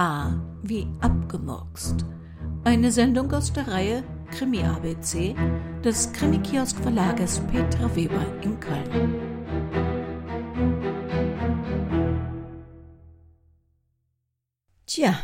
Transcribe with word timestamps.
A 0.00 0.32
wie 0.62 0.86
abgemurkst. 1.02 2.06
Eine 2.64 2.90
Sendung 2.90 3.30
aus 3.34 3.52
der 3.52 3.68
Reihe 3.68 4.02
Krimi 4.30 4.62
ABC 4.62 5.36
des 5.84 6.10
Krimikiosk 6.14 6.78
Verlages 6.78 7.38
Petra 7.50 7.94
Weber 7.94 8.24
in 8.40 8.58
Köln. 8.58 9.14
Tja, 14.86 15.18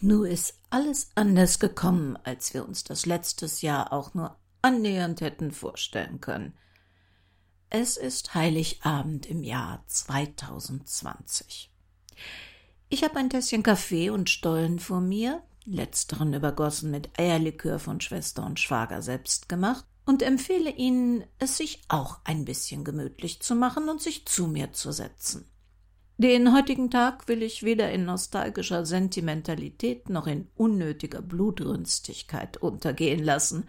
nu 0.00 0.24
ist 0.24 0.60
alles 0.68 1.12
anders 1.14 1.58
gekommen, 1.58 2.18
als 2.22 2.52
wir 2.52 2.68
uns 2.68 2.84
das 2.84 3.06
letztes 3.06 3.62
Jahr 3.62 3.90
auch 3.90 4.12
nur 4.12 4.36
annähernd 4.60 5.22
hätten 5.22 5.50
vorstellen 5.50 6.20
können. 6.20 6.52
Es 7.70 7.96
ist 7.96 8.34
Heiligabend 8.34 9.24
im 9.24 9.42
Jahr 9.42 9.82
2020. 9.86 11.70
Ich 12.92 13.04
habe 13.04 13.20
ein 13.20 13.30
Tässchen 13.30 13.62
Kaffee 13.62 14.10
und 14.10 14.28
Stollen 14.28 14.80
vor 14.80 15.00
mir, 15.00 15.42
letzteren 15.64 16.34
übergossen 16.34 16.90
mit 16.90 17.08
Eierlikör 17.16 17.78
von 17.78 18.00
Schwester 18.00 18.44
und 18.44 18.58
Schwager 18.58 19.00
selbst 19.00 19.48
gemacht, 19.48 19.84
und 20.06 20.22
empfehle 20.22 20.70
Ihnen, 20.72 21.22
es 21.38 21.56
sich 21.56 21.82
auch 21.86 22.18
ein 22.24 22.44
bisschen 22.44 22.82
gemütlich 22.82 23.40
zu 23.42 23.54
machen 23.54 23.88
und 23.88 24.02
sich 24.02 24.26
zu 24.26 24.48
mir 24.48 24.72
zu 24.72 24.90
setzen. 24.90 25.48
Den 26.18 26.52
heutigen 26.52 26.90
Tag 26.90 27.28
will 27.28 27.44
ich 27.44 27.62
weder 27.62 27.92
in 27.92 28.06
nostalgischer 28.06 28.84
Sentimentalität 28.84 30.10
noch 30.10 30.26
in 30.26 30.48
unnötiger 30.56 31.22
Blutrünstigkeit 31.22 32.56
untergehen 32.56 33.22
lassen, 33.22 33.68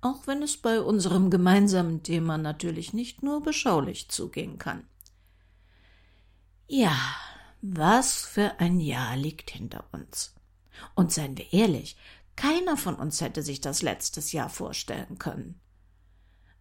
auch 0.00 0.26
wenn 0.26 0.42
es 0.42 0.56
bei 0.56 0.80
unserem 0.80 1.28
gemeinsamen 1.28 2.02
Thema 2.02 2.38
natürlich 2.38 2.94
nicht 2.94 3.22
nur 3.22 3.42
beschaulich 3.42 4.08
zugehen 4.08 4.56
kann. 4.56 4.84
Ja, 6.68 6.96
was 7.74 8.24
für 8.24 8.60
ein 8.60 8.80
Jahr 8.80 9.16
liegt 9.16 9.50
hinter 9.50 9.84
uns. 9.92 10.34
Und 10.94 11.12
seien 11.12 11.36
wir 11.36 11.52
ehrlich, 11.52 11.96
keiner 12.36 12.76
von 12.76 12.94
uns 12.94 13.20
hätte 13.20 13.42
sich 13.42 13.60
das 13.60 13.82
letztes 13.82 14.32
Jahr 14.32 14.50
vorstellen 14.50 15.18
können. 15.18 15.58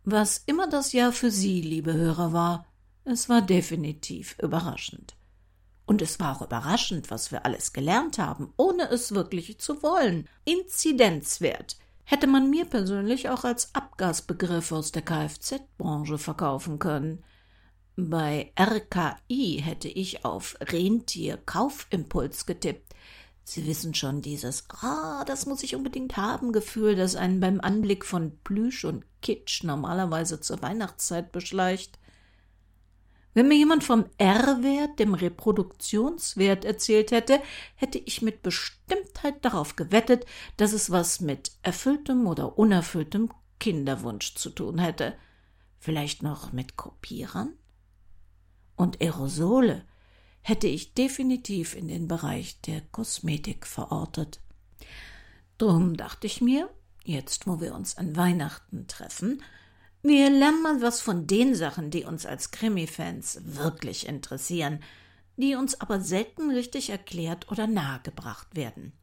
Was 0.04 0.42
immer 0.46 0.68
das 0.68 0.94
Jahr 0.94 1.12
für 1.12 1.32
Sie, 1.32 1.62
liebe 1.62 1.94
Hörer, 1.94 2.32
war, 2.32 2.66
es 3.04 3.30
war 3.30 3.42
definitiv 3.42 4.36
überraschend. 4.42 5.16
Und 5.86 6.02
es 6.02 6.20
war 6.20 6.36
auch 6.36 6.42
überraschend, 6.42 7.12
was 7.12 7.32
wir 7.32 7.46
alles 7.46 7.74
gelernt 7.74 8.18
haben, 8.18 8.54
ohne 8.58 8.90
es 8.90 9.14
wirklich 9.14 9.60
zu 9.60 9.84
wollen. 9.84 10.28
Inzidenzwert 10.44 11.78
hätte 12.04 12.28
man 12.28 12.50
mir 12.50 12.66
persönlich 12.66 13.30
auch 13.30 13.44
als 13.44 13.74
Abgasbegriff 13.76 14.72
aus 14.72 14.92
der 14.92 15.04
Kfz-Branche 15.04 16.18
verkaufen 16.18 16.80
können. 16.80 17.24
Bei 17.98 18.52
RKI 18.60 19.62
hätte 19.64 19.88
ich 19.88 20.26
auf 20.26 20.58
Rentier-Kaufimpuls 20.60 22.46
getippt. 22.46 22.94
Sie 23.46 23.66
wissen 23.66 23.94
schon 23.94 24.22
dieses 24.22 24.66
Ah, 24.82 25.24
das 25.24 25.46
muss 25.46 25.64
ich 25.64 25.76
unbedingt 25.76 26.18
haben 26.18 26.52
Gefühl, 26.52 26.96
das 26.96 27.16
einen 27.16 27.40
beim 27.40 27.62
Anblick 27.62 28.04
von 28.04 28.38
Plüsch 28.44 28.84
und 28.84 29.06
Kitsch 29.22 29.64
normalerweise 29.64 30.42
zur 30.42 30.62
Weihnachtszeit 30.62 31.32
beschleicht. 31.32 31.98
Wenn 33.34 33.48
mir 33.48 33.56
jemand 33.56 33.86
vom 33.86 34.06
R-Wert, 34.18 35.00
dem 35.00 35.14
Reproduktionswert, 35.14 36.66
erzählt 36.66 37.12
hätte, 37.12 37.40
hätte 37.76 38.00
ich 38.00 38.22
mit 38.22 38.42
Bestimmtheit 38.44 39.46
darauf 39.46 39.78
gewettet, 39.78 40.26
dass 40.58 40.74
es 40.74 40.90
was 40.90 41.22
mit 41.22 41.52
erfülltem 41.62 42.28
oder 42.28 42.58
unerfülltem 42.58 43.30
Kinderwunsch 43.60 44.36
zu 44.36 44.50
tun 44.50 44.80
hätte. 44.80 45.16
Vielleicht 45.80 46.24
noch 46.24 46.52
mit 46.52 46.76
Kopierern? 46.76 47.54
Und 48.76 49.02
Aerosole 49.02 49.86
hätte 50.42 50.68
ich 50.68 50.94
definitiv 50.94 51.76
in 51.76 51.88
den 51.88 52.08
Bereich 52.08 52.62
der 52.62 52.82
Kosmetik 52.92 53.66
verortet. 53.66 54.40
Drum 55.58 55.98
dachte 55.98 56.28
ich 56.28 56.42
mir, 56.42 56.70
jetzt 57.04 57.48
wo 57.48 57.60
wir 57.62 57.74
uns 57.74 57.98
an 57.98 58.16
Weihnachten 58.16 58.88
treffen, 58.88 59.42
wir 60.04 60.30
lernen 60.30 60.62
mal 60.62 60.82
was 60.84 61.02
von 61.02 61.26
den 61.26 61.56
Sachen, 61.56 61.90
die 61.90 62.04
uns 62.04 62.28
als 62.28 62.52
Krimi-Fans 62.52 63.40
wirklich 63.44 64.08
interessieren, 64.08 64.84
die 65.36 65.56
uns 65.56 65.82
aber 65.82 66.00
selten 66.00 66.52
richtig 66.52 66.92
erklärt 66.92 67.52
oder 67.52 67.66
nahegebracht 67.66 68.56
werden. 68.56 68.94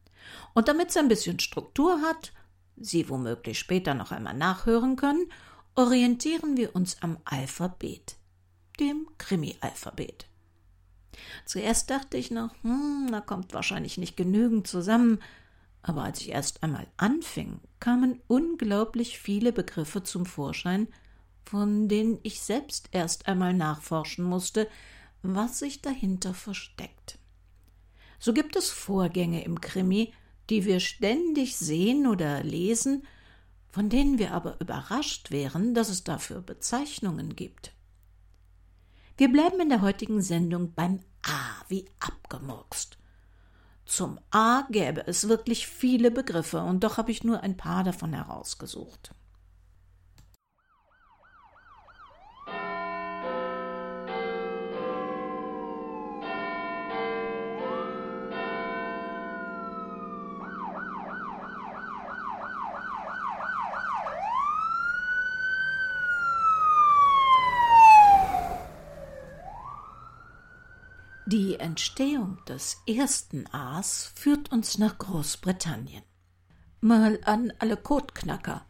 Und 0.53 0.69
damit 0.69 0.91
es 0.91 0.97
ein 0.97 1.09
bisschen 1.09 1.39
Struktur 1.39 2.01
hat, 2.01 2.31
Sie 2.77 3.09
womöglich 3.09 3.59
später 3.59 3.93
noch 3.93 4.11
einmal 4.11 4.33
nachhören 4.33 4.95
können, 4.95 5.31
orientieren 5.75 6.57
wir 6.57 6.75
uns 6.75 6.97
am 7.01 7.17
Alphabet 7.25 8.15
dem 8.79 9.07
Krimi-Alphabet. 9.17 10.27
Zuerst 11.45 11.89
dachte 11.89 12.17
ich 12.17 12.31
noch, 12.31 12.51
hm, 12.63 13.07
da 13.11 13.21
kommt 13.21 13.53
wahrscheinlich 13.53 13.97
nicht 13.97 14.17
genügend 14.17 14.67
zusammen, 14.67 15.19
aber 15.81 16.03
als 16.03 16.21
ich 16.21 16.29
erst 16.29 16.63
einmal 16.63 16.87
anfing, 16.97 17.59
kamen 17.79 18.21
unglaublich 18.27 19.19
viele 19.19 19.51
Begriffe 19.51 20.03
zum 20.03 20.25
Vorschein, 20.25 20.87
von 21.45 21.89
denen 21.89 22.19
ich 22.23 22.41
selbst 22.41 22.89
erst 22.93 23.27
einmal 23.27 23.53
nachforschen 23.53 24.23
musste, 24.23 24.67
was 25.21 25.59
sich 25.59 25.81
dahinter 25.81 26.33
versteckt. 26.33 27.19
So 28.19 28.33
gibt 28.33 28.55
es 28.55 28.69
Vorgänge 28.69 29.43
im 29.43 29.59
Krimi, 29.59 30.13
die 30.49 30.65
wir 30.65 30.79
ständig 30.79 31.57
sehen 31.57 32.07
oder 32.07 32.43
lesen, 32.43 33.05
von 33.69 33.89
denen 33.89 34.19
wir 34.19 34.31
aber 34.31 34.59
überrascht 34.61 35.31
wären, 35.31 35.73
dass 35.73 35.89
es 35.89 36.03
dafür 36.03 36.41
Bezeichnungen 36.41 37.35
gibt. 37.35 37.73
Wir 39.15 39.31
bleiben 39.31 39.59
in 39.59 39.69
der 39.69 39.81
heutigen 39.81 40.21
Sendung 40.21 40.73
beim 40.73 40.99
A 41.23 41.63
wie 41.67 41.85
abgemurkst. 41.99 42.97
Zum 43.85 44.19
A 44.31 44.65
gäbe 44.71 45.05
es 45.07 45.27
wirklich 45.27 45.67
viele 45.67 46.09
Begriffe, 46.09 46.61
und 46.61 46.83
doch 46.83 46.97
habe 46.97 47.11
ich 47.11 47.23
nur 47.23 47.41
ein 47.41 47.57
paar 47.57 47.83
davon 47.83 48.13
herausgesucht. 48.13 49.13
Die 71.33 71.55
Entstehung 71.55 72.37
des 72.45 72.83
ersten 72.85 73.51
A's 73.51 74.11
führt 74.13 74.51
uns 74.51 74.77
nach 74.77 74.99
Großbritannien. 74.99 76.03
Mal 76.79 77.19
an 77.25 77.51
alle 77.57 77.75
Codeknacker. 77.75 78.63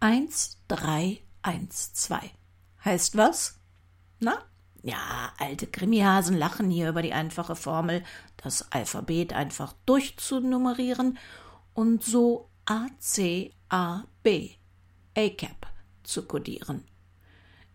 Eins, 0.00 0.60
drei, 0.66 1.22
eins, 1.42 1.92
zwei. 1.92 2.32
Heißt 2.84 3.16
was? 3.16 3.60
Na? 4.18 4.42
Ja, 4.82 5.32
alte 5.38 5.68
Krimihasen 5.68 6.36
lachen 6.36 6.68
hier 6.68 6.88
über 6.88 7.02
die 7.02 7.12
einfache 7.12 7.54
Formel, 7.54 8.02
das 8.38 8.72
Alphabet 8.72 9.32
einfach 9.32 9.72
durchzunummerieren 9.86 11.16
und 11.74 12.02
so 12.02 12.50
A, 12.64 12.88
C, 12.98 13.54
A, 13.68 14.02
B, 14.24 14.56
ACAP 15.16 15.64
zu 16.02 16.26
kodieren. 16.26 16.82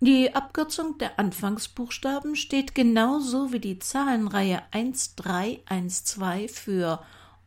Die 0.06 0.36
Abkürzung 0.36 1.00
der 1.00 1.18
Anfangsbuchstaben 1.18 2.36
steht 2.36 2.76
genauso 2.76 3.52
wie 3.52 3.60
die 3.60 3.80
Zahlenreihe 3.80 4.62
1312 4.70 6.56
für 6.56 7.00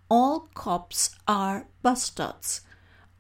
All 0.08 0.40
Cops 0.54 1.12
are 1.24 1.66
Bastards, 1.82 2.66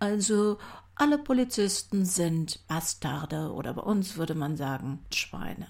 also 0.00 0.58
alle 0.96 1.18
Polizisten 1.18 2.04
sind 2.04 2.66
Bastarde 2.66 3.52
oder 3.52 3.74
bei 3.74 3.82
uns 3.82 4.16
würde 4.16 4.34
man 4.34 4.56
sagen 4.56 5.04
Schweine. 5.14 5.68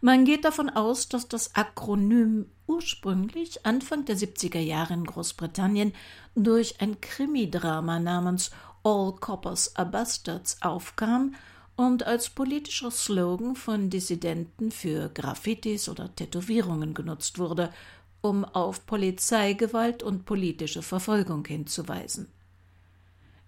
Man 0.00 0.24
geht 0.24 0.44
davon 0.44 0.68
aus, 0.68 1.08
dass 1.08 1.28
das 1.28 1.54
Akronym 1.54 2.50
ursprünglich 2.66 3.64
Anfang 3.66 4.04
der 4.04 4.16
70er 4.16 4.58
Jahre 4.58 4.94
in 4.94 5.04
Großbritannien 5.04 5.92
durch 6.34 6.80
ein 6.80 7.00
Krimidrama 7.00 8.00
namens 8.00 8.50
All 8.82 9.12
Coppers 9.12 9.76
are 9.76 9.88
Bastards 9.88 10.60
aufkam 10.60 11.36
und 11.78 12.08
als 12.08 12.28
politischer 12.28 12.90
Slogan 12.90 13.54
von 13.54 13.88
Dissidenten 13.88 14.72
für 14.72 15.10
Graffitis 15.10 15.88
oder 15.88 16.12
Tätowierungen 16.12 16.92
genutzt 16.92 17.38
wurde, 17.38 17.72
um 18.20 18.44
auf 18.44 18.84
Polizeigewalt 18.84 20.02
und 20.02 20.24
politische 20.24 20.82
Verfolgung 20.82 21.46
hinzuweisen. 21.46 22.26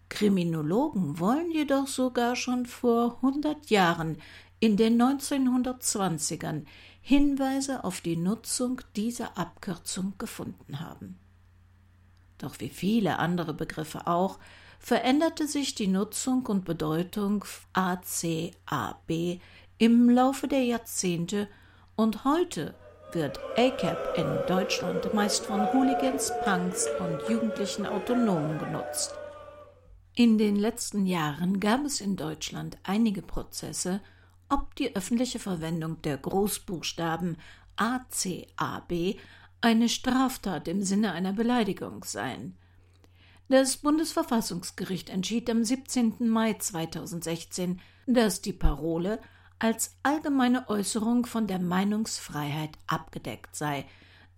Kriminologen 0.09 1.19
wollen 1.19 1.51
jedoch 1.51 1.89
sogar 1.89 2.37
schon 2.37 2.67
vor 2.67 3.21
hundert 3.21 3.69
Jahren 3.69 4.17
in 4.61 4.77
den 4.77 5.03
1920ern 5.03 6.67
Hinweise 7.01 7.83
auf 7.83 8.01
die 8.01 8.17
Nutzung 8.17 8.81
dieser 8.95 9.37
Abkürzung 9.39 10.13
gefunden 10.19 10.79
haben. 10.79 11.19
Doch 12.39 12.61
wie 12.61 12.69
viele 12.69 13.19
andere 13.19 13.55
Begriffe 13.55 14.07
auch, 14.07 14.39
veränderte 14.81 15.47
sich 15.47 15.75
die 15.75 15.87
Nutzung 15.87 16.47
und 16.47 16.65
Bedeutung 16.65 17.45
ACAB 17.75 19.39
im 19.79 20.11
Laufe 20.11 20.49
der 20.49 20.65
Jahrzehnte 20.65 21.49
und 21.97 22.25
heute 22.25 22.75
wird 23.13 23.39
ACAP 23.57 24.17
in 24.17 24.39
Deutschland 24.49 25.13
meist 25.13 25.45
von 25.45 25.73
Hooligans, 25.73 26.33
Punks 26.45 26.87
und 26.99 27.29
jugendlichen 27.29 27.87
Autonomen 27.87 28.59
genutzt. 28.59 29.15
In 30.15 30.39
den 30.39 30.57
letzten 30.57 31.07
Jahren 31.07 31.61
gab 31.61 31.85
es 31.85 32.01
in 32.01 32.17
Deutschland 32.17 32.79
einige 32.83 33.23
Prozesse, 33.23 34.01
ob 34.49 34.75
die 34.77 34.97
öffentliche 34.97 35.39
Verwendung 35.39 36.01
der 36.03 36.17
Großbuchstaben 36.17 37.37
ACAB 37.77 39.17
eine 39.61 39.89
Straftat 39.89 40.69
im 40.69 40.83
Sinne 40.83 41.13
einer 41.13 41.33
Beleidigung 41.33 42.03
seien. 42.05 42.57
Das 43.51 43.79
Bundesverfassungsgericht 43.79 45.11
entschied 45.11 45.51
am 45.51 45.65
17. 45.65 46.29
Mai 46.29 46.53
2016, 46.55 47.81
dass 48.07 48.41
die 48.41 48.53
Parole 48.53 49.21
als 49.59 49.97
allgemeine 50.05 50.69
Äußerung 50.69 51.27
von 51.27 51.49
der 51.49 51.59
Meinungsfreiheit 51.59 52.79
abgedeckt 52.87 53.57
sei, 53.57 53.87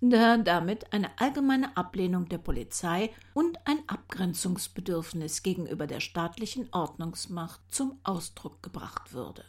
da 0.01 0.39
damit 0.39 0.95
eine 0.95 1.11
allgemeine 1.21 1.77
Ablehnung 1.77 2.31
der 2.31 2.39
Polizei 2.39 3.11
und 3.35 3.59
ein 3.67 3.87
Abgrenzungsbedürfnis 3.87 5.43
gegenüber 5.43 5.87
der 5.87 6.01
staatlichen 6.01 6.73
Ordnungsmacht 6.73 7.61
zum 7.69 7.99
Ausdruck 8.05 8.63
gebracht 8.63 9.13
würde. 9.13 9.45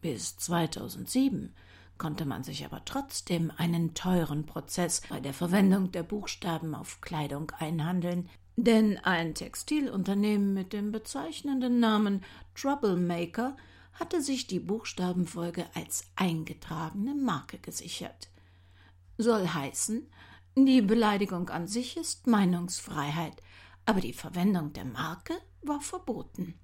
Bis 0.00 0.36
2007 0.38 1.54
konnte 1.98 2.24
man 2.24 2.42
sich 2.42 2.64
aber 2.64 2.84
trotzdem 2.84 3.52
einen 3.56 3.94
teuren 3.94 4.44
Prozess 4.46 5.02
bei 5.08 5.20
der 5.20 5.34
Verwendung 5.34 5.92
der 5.92 6.02
Buchstaben 6.02 6.74
auf 6.74 7.00
Kleidung 7.00 7.50
einhandeln, 7.58 8.28
denn 8.56 8.98
ein 8.98 9.34
Textilunternehmen 9.34 10.52
mit 10.52 10.72
dem 10.72 10.92
bezeichnenden 10.92 11.80
Namen 11.80 12.22
Troublemaker 12.54 13.56
hatte 13.94 14.20
sich 14.20 14.46
die 14.46 14.60
Buchstabenfolge 14.60 15.66
als 15.74 16.06
eingetragene 16.16 17.14
Marke 17.14 17.58
gesichert. 17.58 18.28
Soll 19.18 19.48
heißen, 19.48 20.06
die 20.56 20.82
Beleidigung 20.82 21.48
an 21.48 21.66
sich 21.66 21.96
ist 21.96 22.26
Meinungsfreiheit, 22.26 23.42
aber 23.86 24.00
die 24.00 24.12
Verwendung 24.12 24.72
der 24.72 24.84
Marke 24.84 25.34
war 25.62 25.80
verboten. 25.80 26.54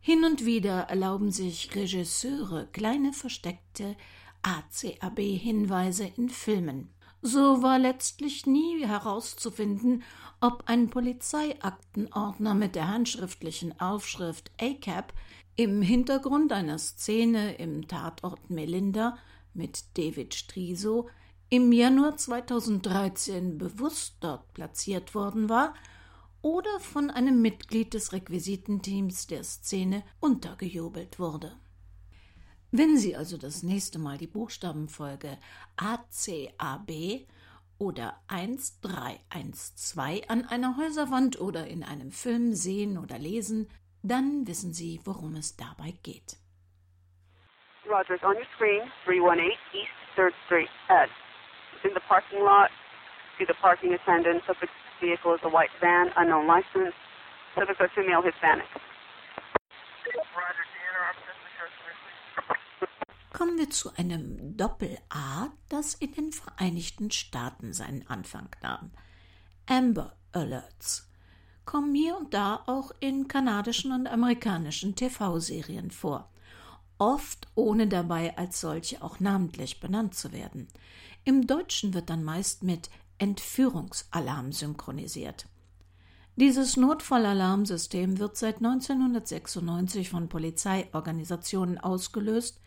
Hin 0.00 0.24
und 0.24 0.44
wieder 0.44 0.80
erlauben 0.88 1.30
sich 1.30 1.74
Regisseure 1.76 2.66
kleine 2.72 3.12
versteckte 3.12 3.96
ACAB-Hinweise 4.42 6.10
in 6.16 6.28
Filmen. 6.28 6.88
So 7.22 7.62
war 7.62 7.78
letztlich 7.78 8.46
nie 8.46 8.84
herauszufinden, 8.84 10.02
ob 10.40 10.64
ein 10.66 10.90
Polizeiaktenordner 10.90 12.54
mit 12.54 12.74
der 12.74 12.88
handschriftlichen 12.88 13.78
Aufschrift 13.80 14.50
ACAP 14.60 15.12
im 15.54 15.82
Hintergrund 15.82 16.52
einer 16.52 16.78
Szene 16.78 17.54
im 17.54 17.86
Tatort 17.86 18.50
Melinda 18.50 19.16
mit 19.54 19.84
David 19.96 20.34
Striso 20.34 21.08
im 21.48 21.70
Januar 21.70 22.16
2013 22.16 23.58
bewusst 23.58 24.16
dort 24.20 24.52
platziert 24.54 25.14
worden 25.14 25.48
war 25.48 25.74
oder 26.40 26.80
von 26.80 27.10
einem 27.10 27.40
Mitglied 27.42 27.94
des 27.94 28.12
Requisitenteams 28.12 29.26
der 29.28 29.44
Szene 29.44 30.02
untergejubelt 30.18 31.18
wurde. 31.18 31.54
Wenn 32.74 32.96
Sie 32.96 33.14
also 33.14 33.36
das 33.36 33.62
nächste 33.62 33.98
Mal 33.98 34.16
die 34.16 34.26
Buchstabenfolge 34.26 35.36
ACAB 35.76 37.26
oder 37.78 38.18
1312 38.28 40.22
an 40.28 40.46
einer 40.46 40.78
Häuserwand 40.78 41.38
oder 41.38 41.66
in 41.66 41.84
einem 41.84 42.12
Film 42.12 42.54
sehen 42.54 42.96
oder 42.96 43.18
lesen, 43.18 43.68
dann 44.02 44.46
wissen 44.46 44.72
Sie, 44.72 45.02
worum 45.04 45.34
es 45.34 45.54
dabei 45.54 45.92
geht. 46.02 46.38
Rogers, 47.86 48.22
on 48.22 48.36
your 48.36 48.46
screen, 48.56 48.90
318 49.04 49.52
East 49.74 49.92
3rd 50.16 50.32
Street, 50.46 50.70
Ed. 50.88 51.10
In 51.84 51.90
the 51.92 52.00
parking 52.08 52.40
lot, 52.40 52.70
see 53.36 53.44
the 53.44 53.52
parking 53.60 53.92
attendant. 53.92 54.42
Subject 54.46 54.72
vehicle 54.98 55.34
is 55.34 55.42
a 55.42 55.50
white 55.50 55.72
van, 55.78 56.10
unknown 56.16 56.46
license. 56.46 56.94
Subject 57.54 57.78
is 57.82 57.90
female 57.94 58.22
Hispanic. 58.22 58.64
Kommen 63.32 63.56
wir 63.56 63.70
zu 63.70 63.90
einem 63.96 64.58
Doppel-A, 64.58 65.48
das 65.70 65.94
in 65.94 66.12
den 66.12 66.32
Vereinigten 66.32 67.10
Staaten 67.10 67.72
seinen 67.72 68.06
Anfang 68.06 68.48
nahm. 68.62 68.90
Amber 69.64 70.16
Alerts 70.32 71.08
kommen 71.64 71.94
hier 71.94 72.14
und 72.18 72.34
da 72.34 72.62
auch 72.66 72.92
in 73.00 73.28
kanadischen 73.28 73.90
und 73.92 74.06
amerikanischen 74.06 74.96
TV-Serien 74.96 75.90
vor, 75.90 76.30
oft 76.98 77.48
ohne 77.54 77.88
dabei 77.88 78.36
als 78.36 78.60
solche 78.60 79.02
auch 79.02 79.18
namentlich 79.18 79.80
benannt 79.80 80.14
zu 80.14 80.32
werden. 80.32 80.68
Im 81.24 81.46
Deutschen 81.46 81.94
wird 81.94 82.10
dann 82.10 82.24
meist 82.24 82.62
mit 82.62 82.90
Entführungsalarm 83.16 84.52
synchronisiert. 84.52 85.46
Dieses 86.36 86.76
Notfallalarmsystem 86.76 88.18
wird 88.18 88.36
seit 88.36 88.56
1996 88.56 90.10
von 90.10 90.28
Polizeiorganisationen 90.28 91.78
ausgelöst, 91.78 92.60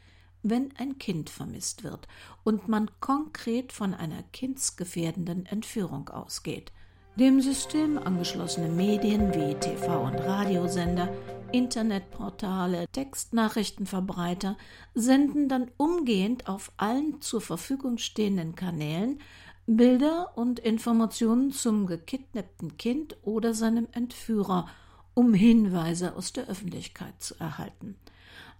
wenn 0.49 0.73
ein 0.77 0.97
Kind 0.97 1.29
vermisst 1.29 1.83
wird 1.83 2.07
und 2.43 2.67
man 2.67 2.89
konkret 2.99 3.73
von 3.73 3.93
einer 3.93 4.23
kindsgefährdenden 4.31 5.45
Entführung 5.45 6.09
ausgeht– 6.09 6.71
dem 7.15 7.39
System 7.39 7.97
angeschlossene 7.97 8.67
Medien 8.67 9.33
wie 9.33 9.55
TV- 9.55 10.05
und 10.05 10.15
Radiosender, 10.15 11.07
Internetportale, 11.53 12.87
Textnachrichtenverbreiter 12.91 14.57
senden 14.93 15.47
dann 15.47 15.71
umgehend 15.77 16.49
auf 16.49 16.73
allen 16.75 17.21
zur 17.21 17.39
Verfügung 17.39 17.99
stehenden 17.99 18.55
Kanälen 18.55 19.19
Bilder 19.65 20.33
und 20.35 20.59
Informationen 20.59 21.53
zum 21.53 21.87
gekidnappten 21.87 22.75
Kind 22.77 23.15
oder 23.23 23.53
seinem 23.53 23.87
Entführer, 23.93 24.67
um 25.13 25.33
Hinweise 25.33 26.17
aus 26.17 26.33
der 26.33 26.49
Öffentlichkeit 26.49 27.13
zu 27.23 27.35
erhalten. 27.39 27.95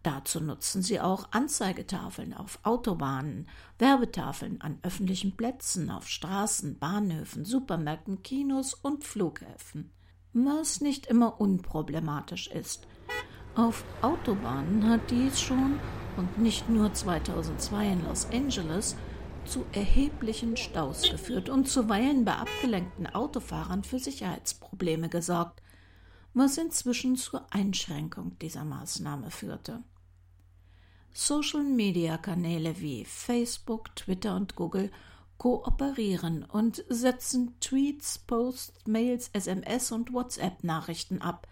Dazu 0.06 0.40
nutzen 0.40 0.84
sie 0.84 1.00
auch 1.00 1.30
Anzeigetafeln 1.32 2.36
auf 2.36 2.60
Autobahnen, 2.62 3.48
Werbetafeln 3.80 4.62
an 4.62 4.78
öffentlichen 4.84 5.36
Plätzen, 5.36 5.90
auf 5.90 6.08
Straßen, 6.08 6.78
Bahnhöfen, 6.78 7.44
Supermärkten, 7.44 8.22
Kinos 8.22 8.76
und 8.76 9.04
Flughäfen. 9.04 9.90
Was 10.32 10.80
nicht 10.80 11.08
immer 11.08 11.42
unproblematisch 11.42 12.46
ist. 12.46 12.86
Auf 13.56 13.84
Autobahnen 14.04 14.88
hat 14.88 15.10
dies 15.10 15.42
schon 15.42 15.80
und 16.18 16.38
nicht 16.38 16.70
nur 16.70 16.94
2002 16.94 17.88
in 17.88 18.06
Los 18.06 18.28
Angeles 18.32 18.96
zu 19.46 19.66
erheblichen 19.72 20.56
Staus 20.56 21.10
geführt 21.10 21.50
und 21.50 21.68
zuweilen 21.68 22.26
bei 22.26 22.34
abgelenkten 22.34 23.08
Autofahrern 23.08 23.84
für 23.84 23.98
Sicherheitsprobleme 23.98 25.10
gesorgt, 25.10 25.64
was 26.36 26.60
inzwischen 26.60 27.16
zur 27.16 27.52
Einschränkung 27.52 28.38
dieser 28.38 28.66
Maßnahme 28.66 29.32
führte. 29.32 29.82
Social-Media-Kanäle 31.18 32.82
wie 32.82 33.06
Facebook, 33.06 33.96
Twitter 33.96 34.36
und 34.36 34.58
Google 34.58 34.92
kooperieren 35.38 36.44
und 36.44 36.84
setzen 36.90 37.58
Tweets, 37.62 38.18
Posts, 38.18 38.86
Mails, 38.86 39.30
SMS 39.32 39.94
und 39.94 40.12
WhatsApp-Nachrichten 40.12 41.22
ab. 41.22 41.48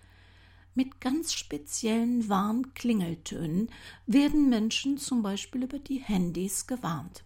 Mit 0.76 1.00
ganz 1.00 1.32
speziellen 1.34 2.28
Warnklingeltönen 2.28 3.70
werden 4.06 4.50
Menschen 4.50 4.98
zum 4.98 5.24
Beispiel 5.24 5.64
über 5.64 5.80
die 5.80 6.00
Handys 6.00 6.68
gewarnt. 6.68 7.24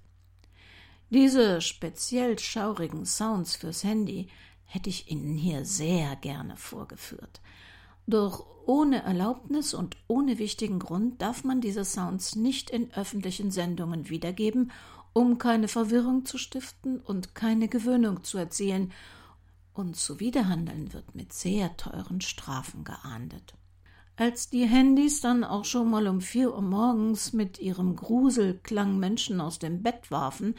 Diese 1.10 1.60
speziell 1.60 2.38
schaurigen 2.38 3.08
Sounds 3.08 3.56
fürs 3.56 3.84
Handy 3.84 4.28
hätte 4.64 4.92
ich 4.92 5.10
Ihnen 5.10 5.38
hier 5.38 5.66
sehr 5.66 6.16
gerne 6.18 6.56
vorgeführt. 6.56 7.42
Doch 8.08 8.46
ohne 8.66 9.04
Erlaubnis 9.04 9.74
und 9.74 9.98
ohne 10.08 10.40
wichtigen 10.40 10.80
Grund 10.80 11.22
darf 11.22 11.44
man 11.44 11.62
diese 11.62 11.86
Sounds 11.86 12.36
nicht 12.36 12.70
in 12.70 12.92
öffentlichen 12.94 13.52
Sendungen 13.52 14.10
wiedergeben, 14.10 14.72
um 15.14 15.38
keine 15.38 15.68
Verwirrung 15.68 16.26
zu 16.26 16.38
stiften 16.38 17.00
und 17.00 17.36
keine 17.36 17.68
Gewöhnung 17.68 18.24
zu 18.24 18.38
erzielen, 18.38 18.92
und 19.74 19.96
zuwiderhandeln 19.96 20.92
wird 20.92 21.14
mit 21.14 21.34
sehr 21.34 21.78
teuren 21.78 22.20
Strafen 22.20 22.84
geahndet. 22.84 23.54
Als 24.16 24.50
die 24.50 24.66
Handys 24.66 25.22
dann 25.22 25.44
auch 25.44 25.66
schon 25.66 25.92
mal 25.92 26.08
um 26.08 26.22
vier 26.22 26.56
Uhr 26.56 26.64
morgens 26.64 27.34
mit 27.34 27.60
ihrem 27.60 27.96
Gruselklang 27.96 28.98
Menschen 28.98 29.40
aus 29.40 29.60
dem 29.60 29.84
Bett 29.84 30.10
warfen, 30.10 30.56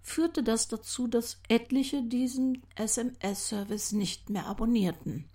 führte 0.00 0.42
das 0.42 0.68
dazu, 0.68 1.06
dass 1.08 1.40
etliche 1.48 2.02
diesen 2.02 2.62
SMS-Service 2.76 3.92
nicht 3.92 4.30
mehr 4.30 4.46
abonnierten. 4.46 5.28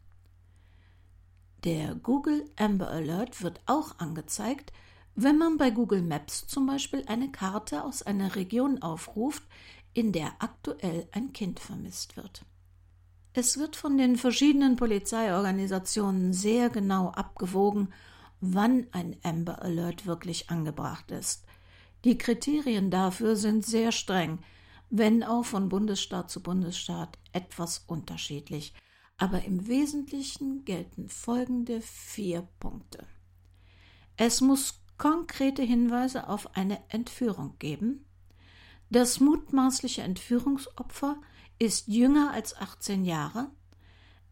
Der 1.66 1.96
Google 1.96 2.50
Amber 2.56 2.90
Alert 2.90 3.42
wird 3.42 3.60
auch 3.66 4.00
angezeigt, 4.00 4.72
wenn 5.16 5.38
man 5.38 5.58
bei 5.58 5.72
Google 5.72 6.02
Maps 6.02 6.48
zum 6.48 6.66
Beispiel 6.66 7.04
eine 7.08 7.30
Karte 7.32 7.84
aus 7.84 8.02
einer 8.02 8.38
Region 8.38 8.82
aufruft, 8.82 9.44
in 9.94 10.14
der 10.14 10.32
aktuell 10.40 11.10
ein 11.12 11.34
Kind 11.34 11.60
vermisst 11.60 12.16
wird. 12.16 12.46
Es 13.34 13.58
wird 13.58 13.76
von 13.76 13.98
den 13.98 14.16
verschiedenen 14.16 14.78
Polizeiorganisationen 14.78 16.32
sehr 16.32 16.70
genau 16.70 17.10
abgewogen, 17.10 17.94
wann 18.40 18.88
ein 18.94 19.18
Amber 19.24 19.62
Alert 19.62 20.06
wirklich 20.06 20.50
angebracht 20.50 21.12
ist. 21.12 21.46
Die 22.06 22.18
Kriterien 22.18 22.90
dafür 22.90 23.36
sind 23.36 23.66
sehr 23.66 23.92
streng, 23.92 24.40
wenn 24.90 25.24
auch 25.24 25.44
von 25.44 25.68
Bundesstaat 25.68 26.32
zu 26.32 26.42
Bundesstaat 26.42 27.18
etwas 27.34 27.84
unterschiedlich. 27.86 28.74
Aber 29.20 29.44
im 29.44 29.68
Wesentlichen 29.68 30.64
gelten 30.64 31.10
folgende 31.10 31.82
vier 31.82 32.48
Punkte. 32.60 33.06
Es 34.16 34.40
muss 34.40 34.82
konkrete 34.98 35.62
Hinweise 35.62 36.30
auf 36.30 36.56
eine 36.56 36.80
Entführung 36.88 37.56
geben. 37.60 38.06
Das 38.90 39.20
mutmaßliche 39.20 40.02
Entführungsopfer 40.02 41.18
ist 41.60 41.88
jünger 41.88 42.32
als 42.32 42.56
18 42.56 43.04
Jahre. 43.04 43.52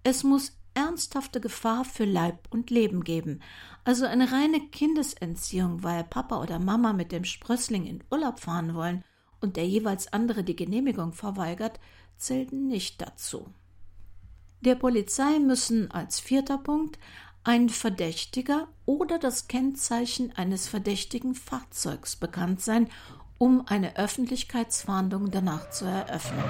Es 0.03 0.23
muss 0.23 0.57
ernsthafte 0.73 1.41
Gefahr 1.41 1.83
für 1.83 2.05
Leib 2.05 2.47
und 2.49 2.69
Leben 2.69 3.03
geben. 3.03 3.41
Also 3.83 4.05
eine 4.05 4.31
reine 4.31 4.69
Kindesentziehung, 4.69 5.83
weil 5.83 6.05
Papa 6.05 6.41
oder 6.41 6.59
Mama 6.59 6.93
mit 6.93 7.11
dem 7.11 7.25
Sprössling 7.25 7.85
in 7.85 8.03
Urlaub 8.09 8.39
fahren 8.39 8.73
wollen 8.73 9.03
und 9.41 9.57
der 9.57 9.67
jeweils 9.67 10.13
andere 10.13 10.43
die 10.43 10.55
Genehmigung 10.55 11.11
verweigert, 11.11 11.79
zählt 12.17 12.53
nicht 12.53 13.01
dazu. 13.01 13.53
Der 14.61 14.75
Polizei 14.75 15.39
müssen 15.39 15.91
als 15.91 16.19
vierter 16.19 16.57
Punkt 16.57 16.97
ein 17.43 17.69
Verdächtiger 17.69 18.67
oder 18.85 19.19
das 19.19 19.47
Kennzeichen 19.47 20.33
eines 20.35 20.67
verdächtigen 20.67 21.35
Fahrzeugs 21.35 22.15
bekannt 22.15 22.61
sein, 22.61 22.89
um 23.37 23.67
eine 23.67 23.97
Öffentlichkeitsfahndung 23.97 25.29
danach 25.29 25.69
zu 25.69 25.85
eröffnen. 25.85 26.43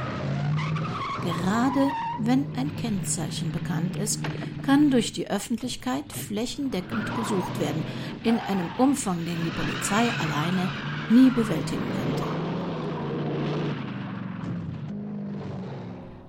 Gerade 1.22 1.92
wenn 2.22 2.46
ein 2.56 2.74
Kennzeichen 2.78 3.52
bekannt 3.52 3.98
ist, 3.98 4.22
kann 4.66 4.90
durch 4.90 5.12
die 5.12 5.30
Öffentlichkeit 5.30 6.12
flächendeckend 6.14 7.06
gesucht 7.18 7.60
werden, 7.60 7.84
in 8.24 8.40
einem 8.40 8.70
Umfang, 8.78 9.18
den 9.18 9.38
die 9.44 9.52
Polizei 9.52 10.10
alleine 10.20 10.72
nie 11.10 11.30
bewältigen 11.30 11.84
könnte. 11.84 12.37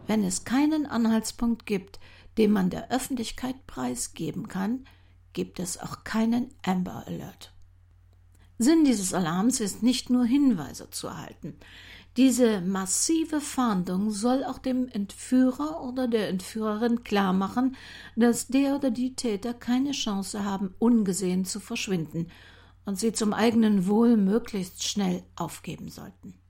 Wenn 0.09 0.25
es 0.25 0.45
keinen 0.45 0.87
Anhaltspunkt 0.87 1.67
gibt, 1.67 2.01
den 2.39 2.51
man 2.51 2.71
der 2.71 2.91
Öffentlichkeit 2.91 3.67
preisgeben 3.67 4.49
kann, 4.49 4.85
gibt 5.35 5.61
es 5.61 5.79
auch 5.79 6.03
keinen 6.03 6.49
Amber 6.65 7.05
Alert. 7.07 7.53
Sinn 8.57 8.85
dieses 8.85 9.13
Alarms 9.13 9.61
ist 9.61 9.83
nicht 9.83 10.09
nur 10.09 10.25
Hinweise 10.25 10.89
zu 10.89 11.09
erhalten. 11.09 11.59
Diese 12.17 12.63
massive 12.63 13.43
Fahndung 13.43 14.11
soll 14.11 14.45
auch 14.45 14.59
dem 14.59 14.89
Entführer 14.89 15.83
oder 15.83 16.09
der 16.09 16.31
Entführerin 16.31 17.05
klarmachen, 17.05 17.77
dass 18.17 18.49
der 18.49 18.77
oder 18.77 18.91
die 18.91 19.15
Täter 19.15 19.53
keine 19.53 19.93
Chance 19.93 20.43
haben, 20.43 20.75
ungesehen 20.79 21.45
zu 21.45 21.61
verschwinden 21.61 22.29
und 22.87 22.99
sie 22.99 23.13
zum 23.13 23.35
eigenen 23.35 23.87
Wohl 23.87 24.17
möglichst 24.17 24.85
schnell 24.85 25.23
aufgeben 25.37 25.91
sollten. 25.91 26.41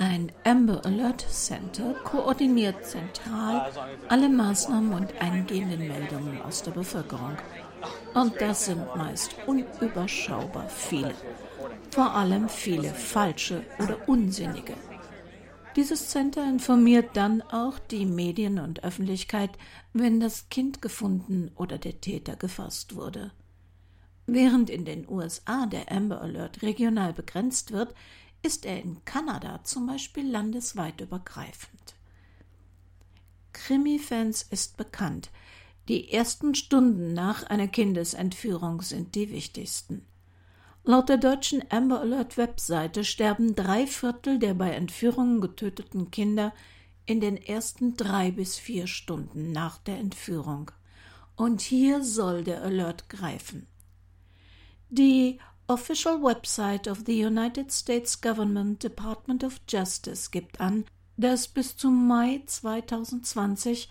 Ein 0.00 0.30
Amber 0.44 0.86
Alert 0.86 1.22
Center 1.28 1.92
koordiniert 2.04 2.86
zentral 2.86 3.72
alle 4.08 4.28
Maßnahmen 4.28 4.92
und 4.92 5.20
eingehenden 5.20 5.88
Meldungen 5.88 6.40
aus 6.42 6.62
der 6.62 6.70
Bevölkerung. 6.70 7.36
Und 8.14 8.40
das 8.40 8.66
sind 8.66 8.94
meist 8.94 9.34
unüberschaubar 9.48 10.68
viele. 10.68 11.14
Vor 11.90 12.14
allem 12.14 12.48
viele 12.48 12.94
falsche 12.94 13.64
oder 13.80 14.08
unsinnige. 14.08 14.74
Dieses 15.74 16.10
Center 16.10 16.48
informiert 16.48 17.10
dann 17.14 17.42
auch 17.42 17.80
die 17.80 18.06
Medien 18.06 18.60
und 18.60 18.84
Öffentlichkeit, 18.84 19.50
wenn 19.92 20.20
das 20.20 20.48
Kind 20.48 20.80
gefunden 20.80 21.50
oder 21.56 21.76
der 21.76 22.00
Täter 22.00 22.36
gefasst 22.36 22.94
wurde. 22.94 23.32
Während 24.30 24.70
in 24.70 24.84
den 24.84 25.08
USA 25.08 25.66
der 25.66 25.90
Amber 25.90 26.20
Alert 26.20 26.62
regional 26.62 27.14
begrenzt 27.14 27.72
wird, 27.72 27.94
ist 28.42 28.64
er 28.64 28.82
in 28.82 29.04
Kanada 29.04 29.62
zum 29.64 29.86
Beispiel 29.86 30.28
landesweit 30.28 31.00
übergreifend. 31.00 31.94
Krimi-Fans 33.52 34.42
ist 34.42 34.76
bekannt, 34.76 35.30
die 35.88 36.12
ersten 36.12 36.54
Stunden 36.54 37.14
nach 37.14 37.44
einer 37.44 37.66
Kindesentführung 37.66 38.82
sind 38.82 39.14
die 39.14 39.30
wichtigsten. 39.30 40.04
Laut 40.84 41.08
der 41.08 41.16
deutschen 41.16 41.62
Amber 41.70 42.00
Alert 42.00 42.36
Webseite 42.36 43.04
sterben 43.04 43.54
drei 43.54 43.86
Viertel 43.86 44.38
der 44.38 44.54
bei 44.54 44.70
Entführungen 44.70 45.40
getöteten 45.40 46.10
Kinder 46.10 46.54
in 47.04 47.20
den 47.20 47.36
ersten 47.36 47.96
drei 47.96 48.30
bis 48.30 48.58
vier 48.58 48.86
Stunden 48.86 49.50
nach 49.50 49.78
der 49.78 49.98
Entführung. 49.98 50.70
Und 51.36 51.60
hier 51.62 52.02
soll 52.04 52.44
der 52.44 52.62
Alert 52.62 53.08
greifen. 53.08 53.66
Die 54.90 55.38
Official 55.70 56.22
Website 56.22 56.88
of 56.88 57.04
the 57.04 57.22
United 57.22 57.70
States 57.70 58.18
Government 58.18 58.82
Department 58.82 59.44
of 59.44 59.60
Justice 59.68 60.30
gibt 60.30 60.62
an, 60.62 60.86
dass 61.18 61.46
bis 61.46 61.76
zum 61.76 62.08
Mai 62.08 62.40
2020 62.46 63.90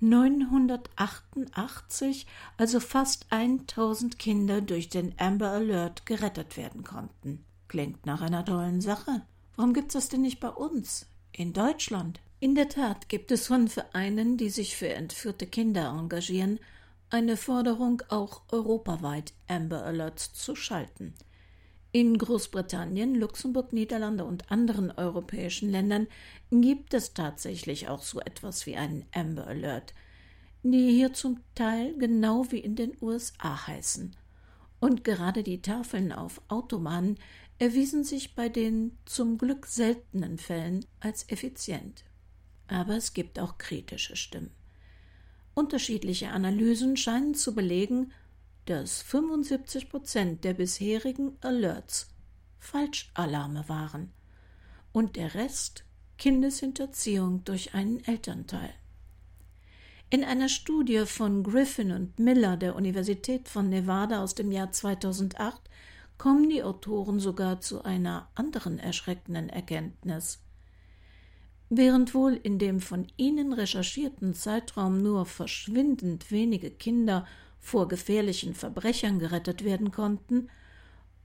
988, 0.00 2.24
also 2.56 2.78
fast 2.78 3.26
1000 3.30 4.20
Kinder 4.20 4.60
durch 4.60 4.90
den 4.90 5.12
Amber 5.18 5.48
Alert 5.48 6.06
gerettet 6.06 6.56
werden 6.56 6.84
konnten. 6.84 7.44
Klingt 7.66 8.06
nach 8.06 8.20
einer 8.20 8.44
tollen 8.44 8.80
Sache. 8.80 9.22
Warum 9.56 9.74
gibt's 9.74 9.94
das 9.94 10.08
denn 10.08 10.20
nicht 10.20 10.38
bei 10.38 10.50
uns? 10.50 11.06
In 11.32 11.52
Deutschland? 11.52 12.20
In 12.38 12.54
der 12.54 12.68
Tat 12.68 13.08
gibt 13.08 13.32
es 13.32 13.48
von 13.48 13.66
Vereinen, 13.66 14.36
die 14.36 14.50
sich 14.50 14.76
für 14.76 14.90
entführte 14.90 15.48
Kinder 15.48 15.88
engagieren, 15.88 16.60
eine 17.10 17.36
Forderung, 17.36 18.02
auch 18.08 18.42
europaweit 18.50 19.32
Amber 19.46 19.84
Alerts 19.84 20.32
zu 20.32 20.54
schalten. 20.54 21.14
In 21.90 22.18
Großbritannien, 22.18 23.14
Luxemburg, 23.14 23.72
Niederlande 23.72 24.24
und 24.24 24.50
anderen 24.50 24.90
europäischen 24.90 25.70
Ländern 25.70 26.06
gibt 26.50 26.92
es 26.92 27.14
tatsächlich 27.14 27.88
auch 27.88 28.02
so 28.02 28.20
etwas 28.20 28.66
wie 28.66 28.76
einen 28.76 29.06
Amber 29.14 29.46
Alert, 29.46 29.94
die 30.62 30.90
hier 30.90 31.14
zum 31.14 31.40
Teil 31.54 31.96
genau 31.96 32.50
wie 32.50 32.58
in 32.58 32.76
den 32.76 32.94
USA 33.00 33.66
heißen. 33.66 34.14
Und 34.80 35.02
gerade 35.02 35.42
die 35.42 35.62
Tafeln 35.62 36.12
auf 36.12 36.42
Autobahnen 36.48 37.18
erwiesen 37.58 38.04
sich 38.04 38.34
bei 38.34 38.48
den 38.48 38.96
zum 39.06 39.38
Glück 39.38 39.66
seltenen 39.66 40.38
Fällen 40.38 40.84
als 41.00 41.28
effizient. 41.30 42.04
Aber 42.68 42.96
es 42.96 43.14
gibt 43.14 43.38
auch 43.38 43.56
kritische 43.56 44.14
Stimmen. 44.14 44.57
Unterschiedliche 45.58 46.30
Analysen 46.30 46.96
scheinen 46.96 47.34
zu 47.34 47.52
belegen, 47.52 48.12
dass 48.66 49.02
75 49.02 49.90
Prozent 49.90 50.44
der 50.44 50.54
bisherigen 50.54 51.36
Alerts 51.40 52.14
Falschalarme 52.60 53.68
waren 53.68 54.12
und 54.92 55.16
der 55.16 55.34
Rest 55.34 55.82
Kindeshinterziehung 56.16 57.42
durch 57.42 57.74
einen 57.74 58.04
Elternteil. 58.04 58.72
In 60.10 60.22
einer 60.22 60.48
Studie 60.48 61.06
von 61.06 61.42
Griffin 61.42 61.90
und 61.90 62.20
Miller 62.20 62.56
der 62.56 62.76
Universität 62.76 63.48
von 63.48 63.68
Nevada 63.68 64.22
aus 64.22 64.36
dem 64.36 64.52
Jahr 64.52 64.70
2008 64.70 65.60
kommen 66.18 66.48
die 66.48 66.62
Autoren 66.62 67.18
sogar 67.18 67.60
zu 67.60 67.82
einer 67.82 68.30
anderen 68.36 68.78
erschreckenden 68.78 69.48
Erkenntnis. 69.48 70.38
Während 71.70 72.14
wohl 72.14 72.34
in 72.34 72.58
dem 72.58 72.80
von 72.80 73.06
ihnen 73.16 73.52
recherchierten 73.52 74.34
Zeitraum 74.34 75.02
nur 75.02 75.26
verschwindend 75.26 76.30
wenige 76.30 76.70
Kinder 76.70 77.26
vor 77.58 77.88
gefährlichen 77.88 78.54
Verbrechern 78.54 79.18
gerettet 79.18 79.64
werden 79.64 79.90
konnten, 79.90 80.48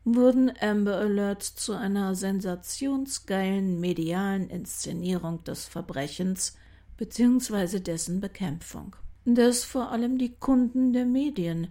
wurden 0.04 0.52
Amber 0.60 0.98
Alerts 0.98 1.56
zu 1.56 1.74
einer 1.74 2.14
sensationsgeilen 2.14 3.80
medialen 3.80 4.50
Inszenierung 4.50 5.44
des 5.46 5.66
Verbrechens 5.66 6.58
bzw. 6.98 7.80
dessen 7.80 8.20
Bekämpfung, 8.20 8.98
das 9.24 9.64
vor 9.64 9.92
allem 9.92 10.18
die 10.18 10.36
Kunden 10.36 10.92
der 10.92 11.06
Medien 11.06 11.68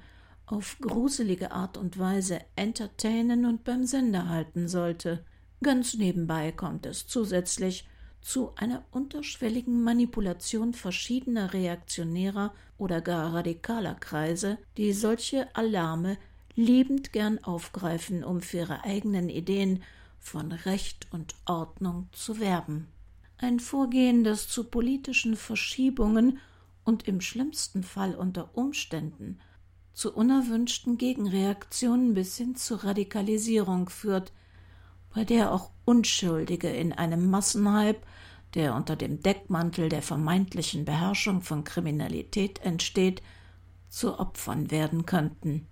auf 0.47 0.79
gruselige 0.81 1.53
Art 1.53 1.77
und 1.77 1.99
Weise 1.99 2.41
entertainen 2.57 3.45
und 3.45 3.65
beim 3.65 3.85
Sender 3.85 4.31
halten 4.31 4.67
sollte. 4.67 5.25
Ganz 5.63 5.95
nebenbei 5.95 6.53
kommt 6.53 6.87
es 6.87 7.07
zusätzlich 7.07 7.87
zu 8.23 8.53
einer 8.57 8.85
unterschwelligen 8.91 9.83
Manipulation 9.83 10.73
verschiedener 10.73 11.53
reaktionärer 11.53 12.55
oder 12.79 13.01
gar 13.01 13.35
radikaler 13.35 13.95
Kreise, 13.97 14.59
die 14.77 14.93
solche 14.93 15.55
Alarme 15.55 16.17
liebend 16.55 17.13
gern 17.13 17.43
aufgreifen, 17.43 18.25
um 18.25 18.41
für 18.41 18.59
ihre 18.59 18.85
eigenen 18.85 19.29
Ideen 19.29 19.83
von 20.19 20.53
Recht 20.53 21.09
und 21.11 21.35
Ordnung 21.47 22.09
zu 22.13 22.39
werben. 22.39 22.87
Ein 23.39 23.59
Vorgehen, 23.59 24.23
das 24.23 24.49
zu 24.49 24.65
politischen 24.65 25.37
Verschiebungen 25.37 26.39
und 26.85 27.09
im 27.09 27.21
schlimmsten 27.21 27.83
Fall 27.83 28.15
unter 28.15 28.57
Umständen 28.57 29.41
zu 29.93 30.13
unerwünschten 30.15 30.97
Gegenreaktionen 30.97 32.15
bis 32.15 32.37
hin 32.37 32.55
zur 32.55 32.85
Radikalisierung 32.85 33.89
führt, 33.89 34.33
bei 35.15 35.25
der 35.25 35.53
auch 35.53 35.71
Unschuldige 35.85 36.69
in 36.69 36.93
einem 36.93 37.31
Massenhype, 37.31 38.01
der 38.55 38.75
unter 38.75 38.97
dem 38.97 39.23
Deckmantel 39.23 39.89
der 39.89 40.03
vermeintlichen 40.03 40.85
Beherrschung 40.85 41.43
von 41.43 41.65
Kriminalität 41.65 42.61
entsteht, 42.61 43.23
zu 43.89 44.19
Opfern 44.19 44.71
werden 44.71 45.07
könnten. 45.07 45.67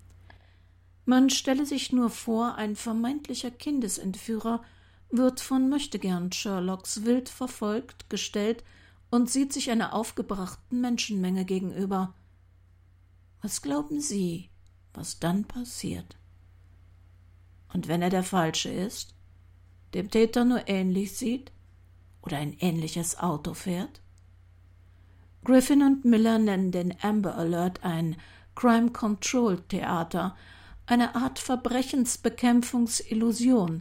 Man 1.04 1.30
stelle 1.30 1.66
sich 1.66 1.92
nur 1.92 2.10
vor, 2.10 2.56
ein 2.56 2.76
vermeintlicher 2.76 3.50
Kindesentführer 3.50 4.62
wird 5.10 5.40
von 5.40 5.68
möchtegern 5.68 6.30
Sherlocks 6.30 7.04
wild 7.04 7.28
verfolgt, 7.28 8.08
gestellt 8.10 8.62
und 9.10 9.28
sieht 9.28 9.52
sich 9.52 9.70
einer 9.70 9.94
aufgebrachten 9.94 10.80
Menschenmenge 10.80 11.44
gegenüber. 11.44 12.14
Was 13.42 13.62
glauben 13.62 14.00
Sie, 14.00 14.50
was 14.92 15.18
dann 15.18 15.44
passiert? 15.44 16.16
Und 17.72 17.88
wenn 17.88 18.02
er 18.02 18.10
der 18.10 18.22
Falsche 18.22 18.68
ist, 18.68 19.14
dem 19.94 20.10
Täter 20.10 20.44
nur 20.44 20.68
ähnlich 20.68 21.16
sieht 21.16 21.50
oder 22.22 22.38
ein 22.38 22.56
ähnliches 22.60 23.18
Auto 23.18 23.54
fährt? 23.54 24.00
Griffin 25.44 25.82
und 25.82 26.04
Miller 26.04 26.38
nennen 26.38 26.70
den 26.70 26.94
Amber 27.02 27.34
Alert 27.36 27.82
ein 27.82 28.16
Crime 28.54 28.90
Control 28.90 29.58
Theater, 29.68 30.36
eine 30.86 31.14
Art 31.14 31.38
Verbrechensbekämpfungsillusion, 31.38 33.80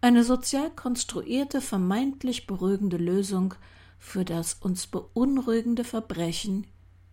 eine 0.00 0.24
sozial 0.24 0.70
konstruierte, 0.70 1.60
vermeintlich 1.60 2.46
beruhigende 2.46 2.96
Lösung 2.96 3.54
für 3.98 4.24
das 4.24 4.54
uns 4.54 4.86
beunruhigende 4.86 5.84
Verbrechen 5.84 6.66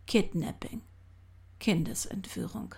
Kidnapping, 0.08 0.80
Kindesentführung. 1.60 2.76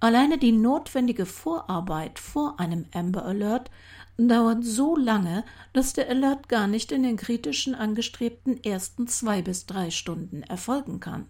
Alleine 0.00 0.38
die 0.38 0.52
notwendige 0.52 1.26
Vorarbeit 1.26 2.18
vor 2.18 2.60
einem 2.60 2.86
Amber 2.94 3.24
Alert 3.24 3.70
dauert 4.16 4.64
so 4.64 4.96
lange, 4.96 5.44
dass 5.72 5.92
der 5.92 6.08
Alert 6.08 6.48
gar 6.48 6.68
nicht 6.68 6.92
in 6.92 7.02
den 7.02 7.16
kritischen 7.16 7.74
angestrebten 7.74 8.62
ersten 8.62 9.08
zwei 9.08 9.42
bis 9.42 9.66
drei 9.66 9.90
Stunden 9.90 10.42
erfolgen 10.42 11.00
kann. 11.00 11.26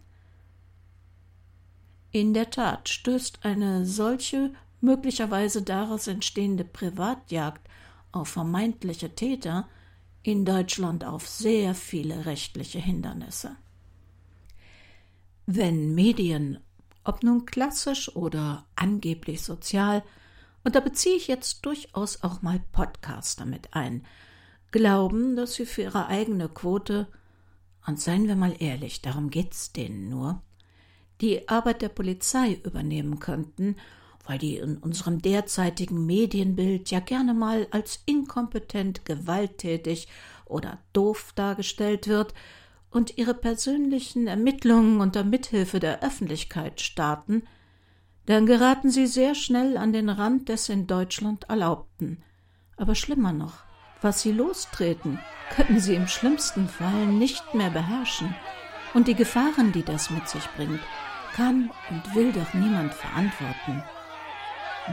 In 2.10 2.34
der 2.34 2.50
Tat 2.50 2.88
stößt 2.88 3.44
eine 3.44 3.87
solche 3.87 4.52
möglicherweise 4.80 5.62
daraus 5.62 6.06
entstehende 6.06 6.64
Privatjagd 6.64 7.66
auf 8.12 8.28
vermeintliche 8.28 9.14
Täter 9.14 9.68
in 10.22 10.44
Deutschland 10.44 11.04
auf 11.04 11.28
sehr 11.28 11.75
viele 11.75 12.26
rechtliche 12.26 12.78
Hindernisse. 12.78 13.56
Wenn 15.46 15.94
Medien, 15.94 16.58
ob 17.09 17.23
nun 17.23 17.47
klassisch 17.47 18.15
oder 18.15 18.67
angeblich 18.77 19.41
sozial, 19.43 20.05
und 20.62 20.75
da 20.75 20.81
beziehe 20.81 21.17
ich 21.17 21.27
jetzt 21.27 21.65
durchaus 21.65 22.23
auch 22.23 22.43
mal 22.43 22.61
Podcaster 22.73 23.47
mit 23.47 23.73
ein, 23.73 24.05
glauben, 24.73 25.35
dass 25.35 25.55
sie 25.55 25.65
für 25.65 25.83
ihre 25.83 26.09
eigene 26.09 26.50
Quote, 26.50 27.09
und 27.87 27.99
seien 27.99 28.29
wir 28.29 28.37
mal 28.37 28.55
ehrlich, 28.59 29.00
darum 29.00 29.31
geht's 29.31 29.73
denen 29.73 30.11
nur, 30.11 30.43
die 31.23 31.49
Arbeit 31.49 31.81
der 31.81 31.88
Polizei 31.88 32.61
übernehmen 32.62 33.19
könnten, 33.19 33.77
weil 34.27 34.38
die 34.38 34.59
in 34.59 34.77
unserem 34.77 35.23
derzeitigen 35.23 36.05
Medienbild 36.05 36.91
ja 36.91 37.00
gerne 37.00 37.33
mal 37.33 37.67
als 37.71 38.03
inkompetent, 38.05 39.07
gewalttätig 39.07 40.09
oder 40.45 40.79
doof 40.93 41.33
dargestellt 41.35 42.07
wird 42.07 42.35
und 42.90 43.18
ihre 43.18 43.35
persönlichen 43.35 44.26
Ermittlungen 44.26 45.00
unter 45.00 45.25
Mithilfe 45.25 45.80
der 45.80 46.02
Öffentlichkeit 46.02 46.80
starten, 46.80 47.42
dann 48.26 48.47
geraten 48.47 48.90
sie 48.90 49.07
sehr 49.07 49.35
schnell 49.35 49.76
an 49.76 49.92
den 49.92 50.09
Rand 50.09 50.49
des 50.49 50.68
in 50.68 50.87
Deutschland 50.87 51.49
Erlaubten. 51.49 52.23
Aber 52.76 52.95
schlimmer 52.95 53.33
noch, 53.33 53.64
was 54.00 54.23
sie 54.23 54.33
lostreten, 54.33 55.18
können 55.54 55.80
sie 55.80 55.95
im 55.95 56.09
schlimmsten 56.09 56.68
Fall 56.68 57.07
nicht 57.07 57.54
mehr 57.54 57.71
beherrschen. 57.71 58.35
Und 58.95 59.09
die 59.09 59.14
Gefahren, 59.14 59.73
die 59.73 59.83
das 59.83 60.11
mit 60.11 60.28
sich 60.28 60.47
bringt, 60.57 60.80
kann 61.35 61.71
und 61.90 62.14
will 62.14 62.33
doch 62.33 62.54
niemand 62.54 62.95
verantworten. 62.95 63.83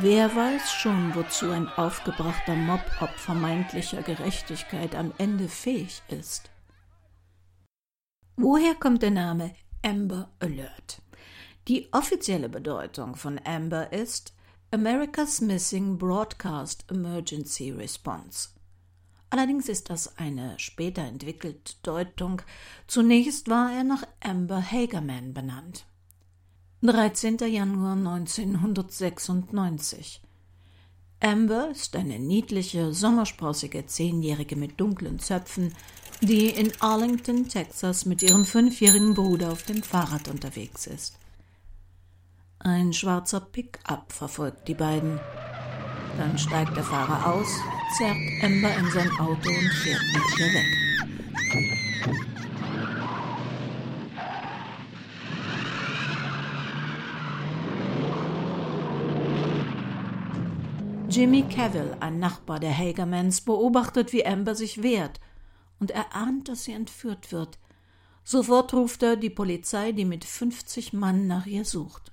Wer 0.01 0.35
weiß 0.35 0.73
schon, 0.73 1.15
wozu 1.15 1.51
ein 1.51 1.69
aufgebrachter 1.69 2.55
Mob 2.55 2.81
ob 2.99 3.09
vermeintlicher 3.11 4.01
Gerechtigkeit 4.01 4.93
am 4.95 5.13
Ende 5.17 5.47
fähig 5.47 6.01
ist. 6.09 6.49
Woher 8.37 8.75
kommt 8.75 9.01
der 9.01 9.11
Name 9.11 9.55
Amber 9.81 10.29
Alert? 10.39 11.01
Die 11.69 11.87
offizielle 11.93 12.49
Bedeutung 12.49 13.15
von 13.15 13.39
Amber 13.45 13.93
ist 13.93 14.33
America's 14.71 15.39
Missing 15.39 15.97
Broadcast 15.97 16.83
Emergency 16.91 17.71
Response. 17.71 18.49
Allerdings 19.29 19.69
ist 19.69 19.89
das 19.89 20.17
eine 20.17 20.59
später 20.59 21.03
entwickelte 21.03 21.75
Deutung. 21.81 22.41
Zunächst 22.87 23.49
war 23.49 23.71
er 23.71 23.85
nach 23.85 24.03
Amber 24.19 24.61
Hagerman 24.61 25.33
benannt. 25.33 25.85
13. 26.81 27.37
Januar 27.37 27.93
1996. 27.93 30.21
Amber 31.21 31.69
ist 31.71 31.95
eine 31.95 32.19
niedliche, 32.19 32.93
sommersprossige 32.93 33.85
Zehnjährige 33.85 34.57
mit 34.57 34.77
dunklen 34.79 35.19
Zöpfen, 35.19 35.73
die 36.21 36.49
in 36.49 36.71
Arlington, 36.79 37.47
Texas 37.47 38.05
mit 38.05 38.23
ihrem 38.23 38.45
fünfjährigen 38.45 39.13
Bruder 39.13 39.51
auf 39.51 39.63
dem 39.63 39.83
Fahrrad 39.83 40.27
unterwegs 40.27 40.87
ist. 40.87 41.17
Ein 42.59 42.93
schwarzer 42.93 43.41
Pickup 43.41 44.11
verfolgt 44.11 44.67
die 44.67 44.73
beiden. 44.73 45.19
Dann 46.17 46.37
steigt 46.37 46.75
der 46.75 46.83
Fahrer 46.83 47.33
aus, 47.33 47.47
zerrt 47.97 48.17
Amber 48.41 48.75
in 48.75 48.89
sein 48.91 49.11
Auto 49.19 49.49
und 49.49 49.73
fährt 49.83 50.03
mit 50.13 50.39
ihr 50.39 50.53
weg. 50.53 50.85
Jimmy 61.09 61.43
Cavill, 61.43 61.95
ein 61.99 62.19
Nachbar 62.19 62.59
der 62.59 62.77
Hagermans, 62.77 63.41
beobachtet, 63.41 64.11
wie 64.11 64.25
Amber 64.25 64.55
sich 64.55 64.83
wehrt, 64.83 65.19
und 65.79 65.91
er 65.91 66.15
ahnt, 66.15 66.49
dass 66.49 66.63
sie 66.63 66.73
entführt 66.73 67.31
wird. 67.31 67.59
Sofort 68.23 68.73
ruft 68.73 69.03
er 69.03 69.15
die 69.15 69.29
Polizei, 69.29 69.91
die 69.91 70.05
mit 70.05 70.25
50 70.25 70.93
Mann 70.93 71.27
nach 71.27 71.45
ihr 71.45 71.65
sucht. 71.65 72.11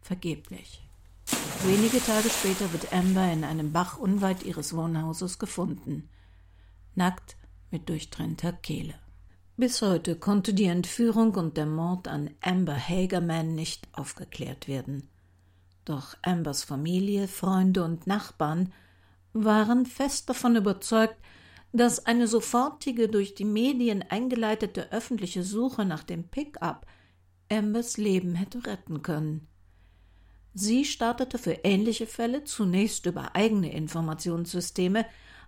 Vergeblich. 0.00 0.82
Wenige 1.64 2.02
Tage 2.02 2.30
später 2.30 2.72
wird 2.72 2.92
Amber 2.92 3.30
in 3.30 3.44
einem 3.44 3.72
Bach 3.72 3.98
unweit 3.98 4.42
ihres 4.44 4.74
Wohnhauses 4.74 5.38
gefunden. 5.38 6.08
Nackt 6.94 7.36
mit 7.70 7.88
durchtrennter 7.88 8.52
Kehle. 8.52 8.94
Bis 9.56 9.82
heute 9.82 10.16
konnte 10.16 10.54
die 10.54 10.64
Entführung 10.64 11.34
und 11.34 11.58
der 11.58 11.66
Mord 11.66 12.08
an 12.08 12.30
Amber 12.40 12.76
Hagerman 12.76 13.54
nicht 13.54 13.86
aufgeklärt 13.92 14.68
werden. 14.68 15.06
Doch 15.84 16.16
Ambers 16.22 16.64
Familie, 16.64 17.28
Freunde 17.28 17.84
und 17.84 18.06
Nachbarn 18.06 18.72
waren 19.34 19.84
fest 19.84 20.30
davon 20.30 20.56
überzeugt, 20.56 21.16
dass 21.72 22.06
eine 22.06 22.26
sofortige 22.26 23.08
durch 23.08 23.34
die 23.34 23.44
Medien 23.44 24.02
eingeleitete 24.02 24.90
öffentliche 24.92 25.42
Suche 25.42 25.84
nach 25.84 26.02
dem 26.02 26.24
Pickup 26.24 26.86
Ambers 27.50 27.96
Leben 27.96 28.34
hätte 28.34 28.66
retten 28.66 29.02
können. 29.02 29.46
Sie 30.52 30.84
startete 30.84 31.38
für 31.38 31.60
ähnliche 31.64 32.06
Fälle 32.06 32.44
zunächst 32.44 33.06
über 33.06 33.36
eigene 33.36 33.72
Informationssysteme 33.72 35.06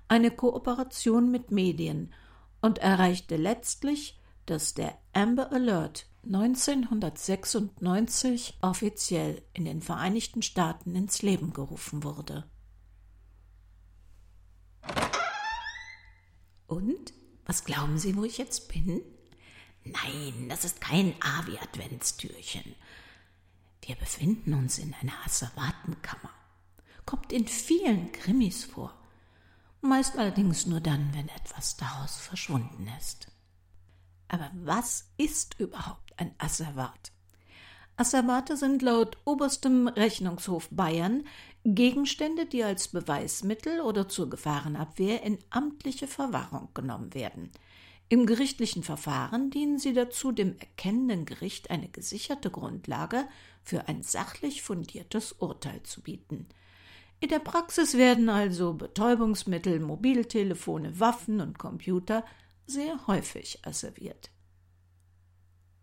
eine 0.08 0.30
Kooperation 0.30 1.30
mit 1.30 1.50
Medien 1.50 2.14
und 2.60 2.78
erreichte 2.78 3.36
letztlich, 3.36 4.18
dass 4.46 4.74
der 4.74 4.96
Amber 5.12 5.52
Alert 5.52 6.06
1996 6.24 8.58
offiziell 8.60 9.42
in 9.54 9.64
den 9.64 9.82
Vereinigten 9.82 10.42
Staaten 10.42 10.94
ins 10.94 11.22
Leben 11.22 11.52
gerufen 11.52 12.04
wurde. 12.04 12.44
Und? 16.72 17.12
Was 17.44 17.64
glauben 17.64 17.98
Sie, 17.98 18.16
wo 18.16 18.24
ich 18.24 18.38
jetzt 18.38 18.72
bin? 18.72 19.02
Nein, 19.84 20.48
das 20.48 20.64
ist 20.64 20.80
kein 20.80 21.14
A 21.20 21.46
wie 21.46 21.58
Adventstürchen. 21.58 22.74
Wir 23.82 23.94
befinden 23.96 24.54
uns 24.54 24.78
in 24.78 24.94
einer 24.94 25.12
Asservatenkammer. 25.26 26.30
Kommt 27.04 27.30
in 27.30 27.46
vielen 27.46 28.10
Krimis 28.12 28.64
vor. 28.64 28.96
Meist 29.82 30.16
allerdings 30.16 30.64
nur 30.64 30.80
dann, 30.80 31.12
wenn 31.12 31.28
etwas 31.28 31.76
daraus 31.76 32.16
verschwunden 32.16 32.88
ist. 32.98 33.26
Aber 34.28 34.50
was 34.54 35.10
ist 35.18 35.60
überhaupt 35.60 36.18
ein 36.18 36.34
Asservat? 36.38 37.12
Asservate 37.96 38.56
sind 38.56 38.80
laut 38.80 39.18
oberstem 39.26 39.88
Rechnungshof 39.88 40.68
Bayern 40.70 41.26
Gegenstände, 41.64 42.46
die 42.46 42.64
als 42.64 42.88
Beweismittel 42.88 43.80
oder 43.80 44.08
zur 44.08 44.28
Gefahrenabwehr 44.28 45.22
in 45.22 45.38
amtliche 45.50 46.08
Verwahrung 46.08 46.68
genommen 46.74 47.14
werden. 47.14 47.50
Im 48.08 48.26
gerichtlichen 48.26 48.82
Verfahren 48.82 49.50
dienen 49.50 49.78
sie 49.78 49.92
dazu, 49.92 50.32
dem 50.32 50.58
erkennenden 50.58 51.24
Gericht 51.24 51.70
eine 51.70 51.88
gesicherte 51.88 52.50
Grundlage 52.50 53.26
für 53.62 53.88
ein 53.88 54.02
sachlich 54.02 54.62
fundiertes 54.62 55.32
Urteil 55.32 55.82
zu 55.84 56.02
bieten. 56.02 56.46
In 57.20 57.28
der 57.28 57.38
Praxis 57.38 57.96
werden 57.96 58.28
also 58.28 58.74
Betäubungsmittel, 58.74 59.78
Mobiltelefone, 59.78 60.98
Waffen 60.98 61.40
und 61.40 61.60
Computer 61.60 62.24
sehr 62.66 63.06
häufig 63.06 63.60
asserviert. 63.64 64.30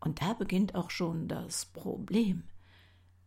Und 0.01 0.21
da 0.21 0.33
beginnt 0.33 0.75
auch 0.75 0.91
schon 0.91 1.29
das 1.29 1.65
Problem. 1.65 2.43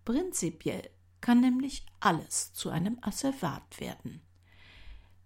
Prinzipiell 0.04 0.90
kann 1.22 1.40
nämlich 1.40 1.86
alles 2.00 2.52
zu 2.52 2.68
einem 2.68 2.98
Asservat 3.00 3.80
werden. 3.80 4.20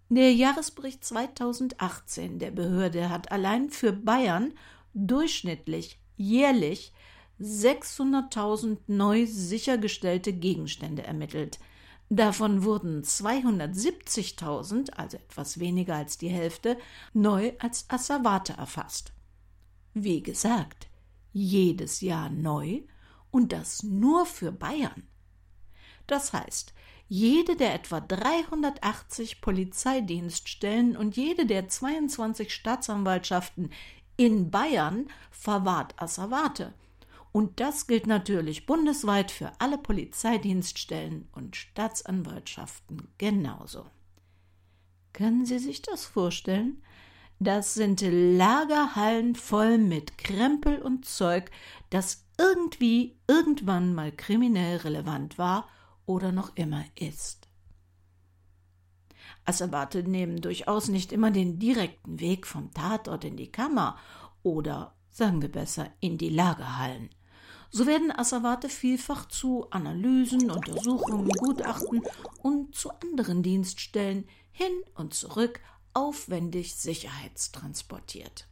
Der 0.09 0.33
Jahresbericht 0.33 1.03
2018 1.03 2.39
der 2.39 2.51
Behörde 2.51 3.09
hat 3.09 3.29
allein 3.33 3.69
für 3.69 3.91
Bayern 3.91 4.53
durchschnittlich 4.93 5.99
jährlich 6.15 6.93
600.000 7.41 8.77
neu 8.87 9.25
sichergestellte 9.25 10.31
Gegenstände 10.31 11.03
ermittelt. 11.03 11.59
Davon 12.09 12.63
wurden 12.63 13.03
270.000, 13.03 14.91
also 14.93 15.17
etwas 15.17 15.59
weniger 15.59 15.95
als 15.95 16.17
die 16.17 16.29
Hälfte, 16.29 16.77
neu 17.13 17.51
als 17.59 17.89
Asservate 17.89 18.53
erfasst. 18.53 19.11
Wie 19.93 20.23
gesagt, 20.23 20.87
jedes 21.33 21.99
Jahr 21.99 22.29
neu 22.29 22.83
und 23.29 23.51
das 23.51 23.83
nur 23.83 24.25
für 24.25 24.53
Bayern. 24.53 25.03
Das 26.07 26.33
heißt, 26.33 26.73
jede 27.09 27.55
der 27.55 27.73
etwa 27.73 28.01
380 28.01 29.39
Polizeidienststellen 29.39 30.97
und 30.97 31.15
jede 31.15 31.45
der 31.45 31.69
22 31.69 32.53
Staatsanwaltschaften 32.53 33.71
in 34.17 34.51
Bayern 34.51 35.07
verwahrt 35.31 35.93
Asservate. 36.01 36.73
Und 37.31 37.59
das 37.59 37.87
gilt 37.87 38.07
natürlich 38.07 38.65
bundesweit 38.65 39.31
für 39.31 39.51
alle 39.59 39.77
Polizeidienststellen 39.77 41.29
und 41.33 41.55
Staatsanwaltschaften 41.55 43.07
genauso. 43.17 43.85
Können 45.13 45.45
Sie 45.45 45.59
sich 45.59 45.81
das 45.81 46.05
vorstellen? 46.05 46.81
Das 47.39 47.75
sind 47.75 48.01
Lagerhallen 48.01 49.35
voll 49.35 49.77
mit 49.77 50.17
Krempel 50.17 50.81
und 50.81 51.05
Zeug, 51.05 51.51
das 51.91 52.25
irgendwie 52.39 53.15
irgendwann 53.27 53.93
mal 53.93 54.11
kriminell 54.11 54.77
relevant 54.77 55.37
war 55.37 55.69
oder 56.07 56.31
noch 56.31 56.55
immer 56.55 56.83
ist. 56.95 57.47
Asservate 59.45 60.03
nehmen 60.03 60.41
durchaus 60.41 60.87
nicht 60.87 61.11
immer 61.11 61.29
den 61.29 61.59
direkten 61.59 62.19
Weg 62.19 62.47
vom 62.47 62.73
Tatort 62.73 63.23
in 63.23 63.37
die 63.37 63.51
Kammer 63.51 63.97
oder, 64.41 64.95
sagen 65.11 65.41
wir 65.41 65.51
besser, 65.51 65.91
in 65.99 66.17
die 66.17 66.29
Lagerhallen. 66.29 67.09
So 67.69 67.85
werden 67.85 68.11
Asservate 68.11 68.69
vielfach 68.69 69.27
zu 69.27 69.69
Analysen, 69.69 70.49
Untersuchungen, 70.49 71.29
Gutachten 71.29 72.01
und 72.41 72.73
zu 72.73 72.89
anderen 72.91 73.43
Dienststellen 73.43 74.27
hin 74.51 74.71
und 74.95 75.13
zurück 75.13 75.59
aufwendig 75.93 76.75
sicherheitstransportiert. 76.75 78.47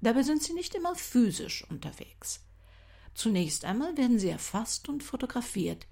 Dabei 0.00 0.22
sind 0.22 0.42
sie 0.42 0.52
nicht 0.52 0.74
immer 0.74 0.94
physisch 0.94 1.68
unterwegs. 1.68 2.44
Zunächst 3.14 3.64
einmal 3.64 3.96
werden 3.96 4.18
sie 4.18 4.28
erfasst 4.28 4.88
und 4.88 5.02
fotografiert, 5.02 5.86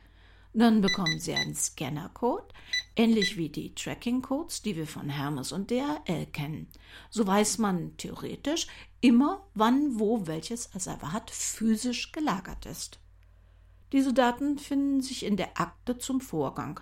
dann 0.52 0.80
bekommen 0.80 1.18
Sie 1.18 1.34
einen 1.34 1.54
Scannercode, 1.54 2.52
ähnlich 2.94 3.36
wie 3.36 3.48
die 3.48 3.74
Tracking-Codes, 3.74 4.62
die 4.62 4.76
wir 4.76 4.86
von 4.86 5.08
Hermes 5.08 5.52
und 5.52 5.70
DHL 5.70 6.26
kennen. 6.32 6.68
So 7.10 7.26
weiß 7.26 7.58
man 7.58 7.96
theoretisch 7.96 8.66
immer, 9.00 9.46
wann, 9.54 9.98
wo 9.98 10.26
welches 10.26 10.74
Asservat 10.74 11.30
physisch 11.30 12.12
gelagert 12.12 12.66
ist. 12.66 12.98
Diese 13.92 14.12
Daten 14.12 14.58
finden 14.58 15.00
sich 15.00 15.24
in 15.24 15.36
der 15.36 15.60
Akte 15.60 15.98
zum 15.98 16.20
Vorgang. 16.20 16.80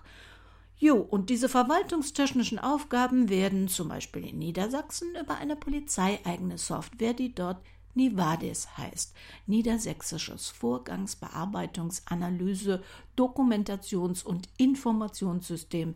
Jo, 0.77 0.97
und 0.97 1.29
diese 1.29 1.49
verwaltungstechnischen 1.49 2.59
Aufgaben 2.59 3.29
werden 3.29 3.69
zum 3.69 3.89
Beispiel 3.89 4.27
in 4.27 4.39
Niedersachsen 4.39 5.15
über 5.21 5.37
eine 5.37 5.55
polizeieigene 5.57 6.57
Software, 6.57 7.13
die 7.13 7.35
dort 7.35 7.61
Nivades 7.95 8.77
heißt, 8.77 9.15
Niedersächsisches 9.47 10.51
Vorgangsbearbeitungsanalyse, 10.51 12.83
Dokumentations- 13.17 14.25
und 14.25 14.49
Informationssystem, 14.57 15.95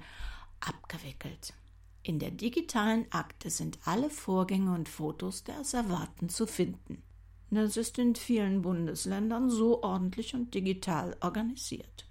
abgewickelt. 0.60 1.54
In 2.02 2.18
der 2.18 2.30
digitalen 2.30 3.06
Akte 3.10 3.50
sind 3.50 3.78
alle 3.84 4.10
Vorgänge 4.10 4.74
und 4.74 4.88
Fotos 4.88 5.44
der 5.44 5.60
Asservaten 5.60 6.28
zu 6.28 6.46
finden. 6.46 7.02
Das 7.50 7.76
ist 7.76 7.98
in 7.98 8.14
vielen 8.14 8.62
Bundesländern 8.62 9.48
so 9.48 9.82
ordentlich 9.82 10.34
und 10.34 10.54
digital 10.54 11.16
organisiert. 11.20 12.06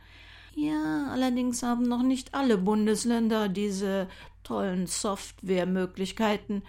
Ja, 0.55 1.07
allerdings 1.11 1.63
haben 1.63 1.83
noch 1.83 2.03
nicht 2.03 2.33
alle 2.33 2.57
Bundesländer 2.57 3.49
diese 3.49 4.07
tollen 4.43 4.87
Softwaremöglichkeiten. 4.87 6.63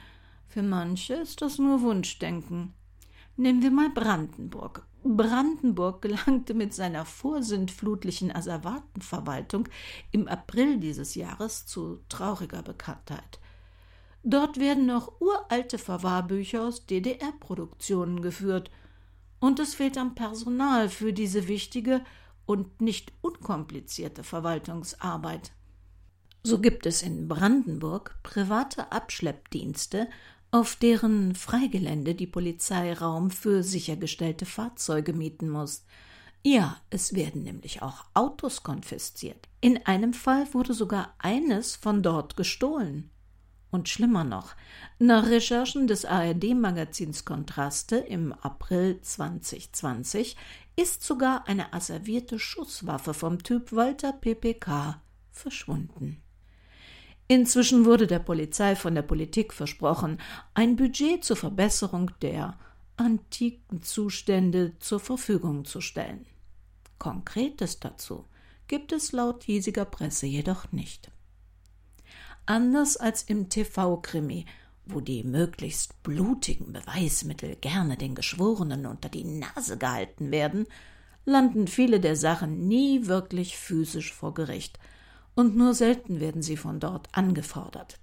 Für 0.49 0.63
manche 0.63 1.15
ist 1.15 1.43
das 1.43 1.59
nur 1.59 1.83
Wunschdenken. 1.83 2.73
Nehmen 3.37 3.63
wir 3.63 3.71
mal 3.71 3.91
Brandenburg. 3.91 4.87
Brandenburg 5.03 6.03
gelangte 6.03 6.55
mit 6.55 6.73
seiner 6.73 7.05
vorsintflutlichen 7.05 8.35
Asservatenverwaltung 8.35 9.69
im 10.13 10.29
April 10.29 10.79
dieses 10.79 11.15
Jahres 11.15 11.67
zu 11.67 12.01
trauriger 12.09 12.63
Bekanntheit. 12.63 13.41
Dort 14.23 14.59
werden 14.59 14.87
noch 14.87 15.21
uralte 15.21 15.79
Verwahrbücher 15.79 16.63
aus 16.63 16.87
DDR-Produktionen 16.87 18.23
geführt, 18.23 18.71
und 19.41 19.61
es 19.61 19.75
fehlt 19.75 19.99
am 19.99 20.15
Personal 20.15 20.89
für 20.89 21.13
diese 21.13 21.49
wichtige 21.49 22.03
und 22.47 22.81
nicht 22.81 23.13
unkomplizierte 23.21 24.25
Verwaltungsarbeit. 24.25 25.53
So 26.43 26.61
gibt 26.61 26.87
es 26.87 27.03
in 27.03 27.29
Brandenburg 27.29 28.17
private 28.23 28.91
Abschleppdienste, 28.91 30.09
auf 30.55 30.77
deren 30.77 31.35
Freigelände 31.35 32.15
die 32.15 32.29
Polizei 32.29 32.93
Raum 32.93 33.33
für 33.33 33.65
sichergestellte 33.65 34.47
Fahrzeuge 34.47 35.13
mieten 35.13 35.49
muss. 35.49 35.85
Ja, 36.45 36.77
es 36.91 37.13
werden 37.17 37.43
nämlich 37.43 37.83
auch 37.83 38.05
Autos 38.15 38.63
konfisziert. 38.63 39.49
In 39.61 39.85
einem 39.85 40.15
Fall 40.15 40.47
wurde 40.55 40.73
sogar 40.73 41.13
eines 41.19 41.75
von 41.75 42.05
dort 42.05 42.37
gestohlen. 42.37 43.11
Und 43.73 43.89
schlimmer 43.89 44.23
noch, 44.23 44.55
nach 45.01 45.27
Recherchen 45.27 45.89
des 45.89 46.05
ARD-Magazins 46.05 47.25
Kontraste 47.25 47.97
im 47.97 48.33
April 48.33 49.01
2020 49.01 50.37
ist 50.77 51.03
sogar 51.03 51.49
eine 51.49 51.73
asservierte 51.73 52.39
Schusswaffe 52.39 53.13
vom 53.13 53.43
Typ 53.43 53.73
Walter 53.73 54.13
PPK 54.13 55.03
verschwunden. 55.33 56.24
Inzwischen 57.27 57.87
wurde 57.87 58.07
der 58.07 58.19
Polizei 58.19 58.77
von 58.77 58.95
der 58.95 59.03
Politik 59.03 59.53
versprochen, 59.55 60.19
ein 60.53 60.77
Budget 60.77 61.25
zur 61.25 61.37
Verbesserung 61.37 62.11
der 62.21 62.59
antiken 62.97 63.83
Zustände 63.83 64.73
zur 64.79 65.01
Verfügung 65.01 65.65
zu 65.65 65.81
stellen. 65.81 66.27
Konkretes 66.99 67.81
dazu 67.81 68.27
gibt 68.69 68.93
es 68.93 69.13
laut 69.13 69.43
hiesiger 69.45 69.85
Presse 69.85 70.27
jedoch 70.27 70.71
nicht. 70.73 71.11
Anders 72.47 72.99
als 72.99 73.23
im 73.23 73.49
TV-Krimi, 73.49 74.45
wo 74.85 75.01
die 75.01 75.25
möglichst 75.25 76.03
blutigen 76.03 76.75
Beweismittel 76.75 77.57
gerne 77.57 77.97
den 77.97 78.15
Geschworenen 78.15 78.85
unter 78.85 79.09
die 79.09 79.25
Nase 79.25 79.79
gehalten 79.79 80.31
werden, 80.31 80.67
landen 81.25 81.69
viele 81.69 82.01
der 82.01 82.17
Sachen 82.17 82.69
nie 82.69 83.07
wirklich 83.07 83.57
physisch 83.57 84.13
vor 84.13 84.35
Gericht– 84.35 84.79
und 85.35 85.57
nur 85.57 85.75
selten 85.75 86.21
werden 86.21 86.43
sie 86.43 86.57
von 86.57 86.81
dort 86.81 87.09
angefordert. 87.13 87.99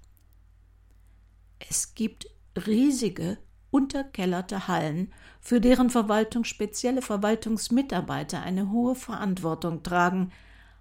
Es 1.58 1.94
gibt 1.94 2.26
riesige, 2.66 3.38
unterkellerte 3.70 4.68
Hallen, 4.68 5.12
für 5.40 5.60
deren 5.60 5.90
Verwaltung 5.90 6.44
spezielle 6.44 7.02
Verwaltungsmitarbeiter 7.02 8.42
eine 8.42 8.70
hohe 8.70 8.94
Verantwortung 8.94 9.82
tragen, 9.82 10.30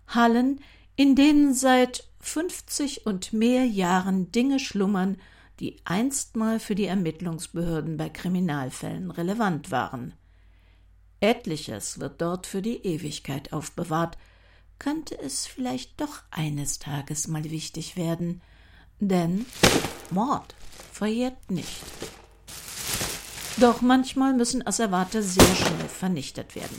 Hallen, 0.08 0.60
in 0.96 1.16
denen 1.16 1.54
seit 1.54 2.10
50 2.20 3.06
und 3.06 3.34
mehr 3.34 3.66
Jahren 3.66 4.32
Dinge 4.32 4.60
schlummern, 4.60 5.18
die 5.60 5.78
einstmal 5.86 6.60
für 6.60 6.76
die 6.76 6.86
Ermittlungsbehörden 6.86 7.96
bei 7.96 8.10
Kriminalfällen 8.10 9.12
relevant 9.12 9.72
waren. 9.72 10.14
Etliches 11.20 12.00
wird 12.00 12.20
dort 12.22 12.48
für 12.48 12.62
die 12.62 12.86
Ewigkeit 12.86 13.54
aufbewahrt, 13.54 14.18
könnte 14.82 15.16
es 15.22 15.46
vielleicht 15.46 16.02
doch 16.02 16.24
eines 16.32 16.80
Tages 16.80 17.28
mal 17.28 17.44
wichtig 17.44 17.98
werden, 17.98 18.42
denn 19.00 19.46
Mord 20.10 20.56
verjährt 20.92 21.52
nicht. 21.52 21.84
Doch 23.58 23.82
manchmal 23.82 24.34
müssen 24.34 24.66
Asservate 24.66 25.22
sehr 25.22 25.56
schnell 25.56 25.88
vernichtet 25.88 26.56
werden, 26.56 26.76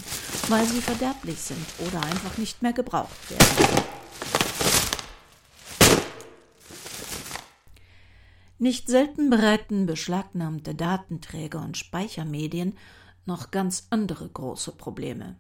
weil 0.49 0.67
sie 0.67 0.81
verderblich 0.81 1.39
sind 1.39 1.65
oder 1.79 2.03
einfach 2.03 2.39
nicht 2.39 2.61
mehr 2.61 2.73
gebraucht 2.73 3.31
werden. 3.31 3.85
Nicht 8.59 8.89
selten 8.89 9.31
bereiten 9.31 9.87
beschlagnahmte 9.87 10.75
Datenträger 10.75 11.61
und 11.61 11.77
Speichermedien 11.77 12.77
noch 13.27 13.53
ganz 13.53 13.87
andere 13.91 14.29
große 14.29 14.73
Probleme. 14.73 15.37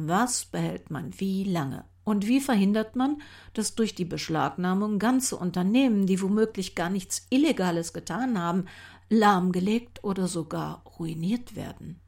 Was 0.00 0.44
behält 0.44 0.92
man 0.92 1.10
wie 1.18 1.42
lange? 1.42 1.84
Und 2.04 2.28
wie 2.28 2.40
verhindert 2.40 2.94
man, 2.94 3.20
dass 3.52 3.74
durch 3.74 3.96
die 3.96 4.04
Beschlagnahmung 4.04 5.00
ganze 5.00 5.34
Unternehmen, 5.34 6.06
die 6.06 6.22
womöglich 6.22 6.76
gar 6.76 6.88
nichts 6.88 7.26
Illegales 7.30 7.92
getan 7.92 8.40
haben, 8.40 8.66
lahmgelegt 9.10 10.04
oder 10.04 10.28
sogar 10.28 10.84
ruiniert 10.84 11.56
werden? 11.56 11.98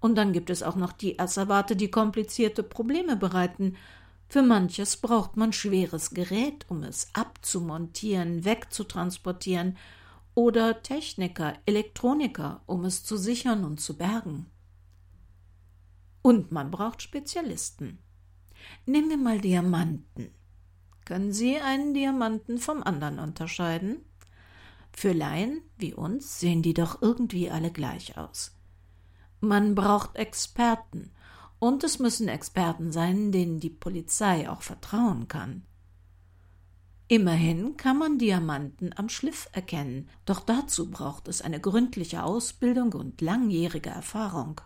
Und 0.00 0.16
dann 0.16 0.34
gibt 0.34 0.50
es 0.50 0.62
auch 0.62 0.76
noch 0.76 0.92
die 0.92 1.18
Asservate, 1.18 1.76
die 1.76 1.90
komplizierte 1.90 2.62
Probleme 2.62 3.16
bereiten. 3.16 3.76
Für 4.28 4.42
manches 4.42 4.98
braucht 4.98 5.38
man 5.38 5.54
schweres 5.54 6.10
Gerät, 6.10 6.66
um 6.68 6.82
es 6.82 7.08
abzumontieren, 7.14 8.44
wegzutransportieren, 8.44 9.78
oder 10.34 10.82
Techniker, 10.82 11.54
Elektroniker, 11.64 12.60
um 12.66 12.84
es 12.84 13.02
zu 13.02 13.16
sichern 13.16 13.64
und 13.64 13.80
zu 13.80 13.96
bergen. 13.96 14.50
Und 16.24 16.52
man 16.52 16.70
braucht 16.70 17.02
Spezialisten. 17.02 17.98
Nehmen 18.86 19.10
wir 19.10 19.18
mal 19.18 19.42
Diamanten. 19.42 20.30
Können 21.04 21.34
Sie 21.34 21.58
einen 21.58 21.92
Diamanten 21.92 22.56
vom 22.56 22.82
anderen 22.82 23.18
unterscheiden? 23.18 23.98
Für 24.90 25.12
Laien 25.12 25.60
wie 25.76 25.92
uns 25.92 26.40
sehen 26.40 26.62
die 26.62 26.72
doch 26.72 27.02
irgendwie 27.02 27.50
alle 27.50 27.70
gleich 27.70 28.16
aus. 28.16 28.56
Man 29.40 29.74
braucht 29.74 30.16
Experten, 30.16 31.10
und 31.58 31.84
es 31.84 31.98
müssen 31.98 32.28
Experten 32.28 32.90
sein, 32.90 33.30
denen 33.30 33.60
die 33.60 33.68
Polizei 33.68 34.48
auch 34.48 34.62
vertrauen 34.62 35.28
kann. 35.28 35.66
Immerhin 37.06 37.76
kann 37.76 37.98
man 37.98 38.16
Diamanten 38.16 38.94
am 38.96 39.10
Schliff 39.10 39.50
erkennen, 39.52 40.08
doch 40.24 40.40
dazu 40.40 40.90
braucht 40.90 41.28
es 41.28 41.42
eine 41.42 41.60
gründliche 41.60 42.22
Ausbildung 42.22 42.94
und 42.94 43.20
langjährige 43.20 43.90
Erfahrung. 43.90 44.62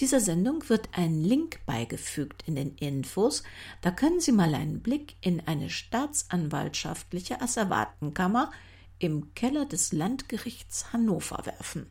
Dieser 0.00 0.20
Sendung 0.20 0.66
wird 0.70 0.88
ein 0.92 1.22
Link 1.22 1.60
beigefügt 1.66 2.44
in 2.46 2.54
den 2.54 2.74
Infos, 2.76 3.42
da 3.82 3.90
können 3.90 4.18
Sie 4.18 4.32
mal 4.32 4.54
einen 4.54 4.80
Blick 4.80 5.16
in 5.20 5.46
eine 5.46 5.68
staatsanwaltschaftliche 5.68 7.42
Asservatenkammer 7.42 8.50
im 8.98 9.34
Keller 9.34 9.66
des 9.66 9.92
Landgerichts 9.92 10.94
Hannover 10.94 11.44
werfen. 11.44 11.86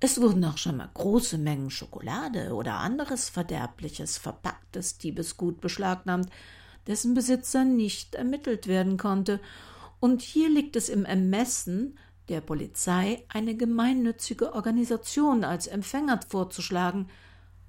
Es 0.00 0.20
wurden 0.20 0.44
auch 0.44 0.58
schon 0.58 0.78
mal 0.78 0.90
große 0.92 1.38
Mengen 1.38 1.70
Schokolade 1.70 2.54
oder 2.54 2.78
anderes 2.78 3.28
verderbliches, 3.28 4.18
verpacktes 4.18 4.98
Diebesgut 4.98 5.60
beschlagnahmt, 5.60 6.28
dessen 6.88 7.14
Besitzer 7.14 7.64
nicht 7.64 8.16
ermittelt 8.16 8.66
werden 8.66 8.96
konnte, 8.96 9.40
und 10.00 10.22
hier 10.22 10.50
liegt 10.50 10.74
es 10.74 10.88
im 10.88 11.04
Ermessen 11.04 11.96
der 12.32 12.40
Polizei, 12.40 13.24
eine 13.28 13.54
gemeinnützige 13.54 14.54
Organisation 14.54 15.44
als 15.44 15.66
Empfänger 15.66 16.18
vorzuschlagen 16.28 17.08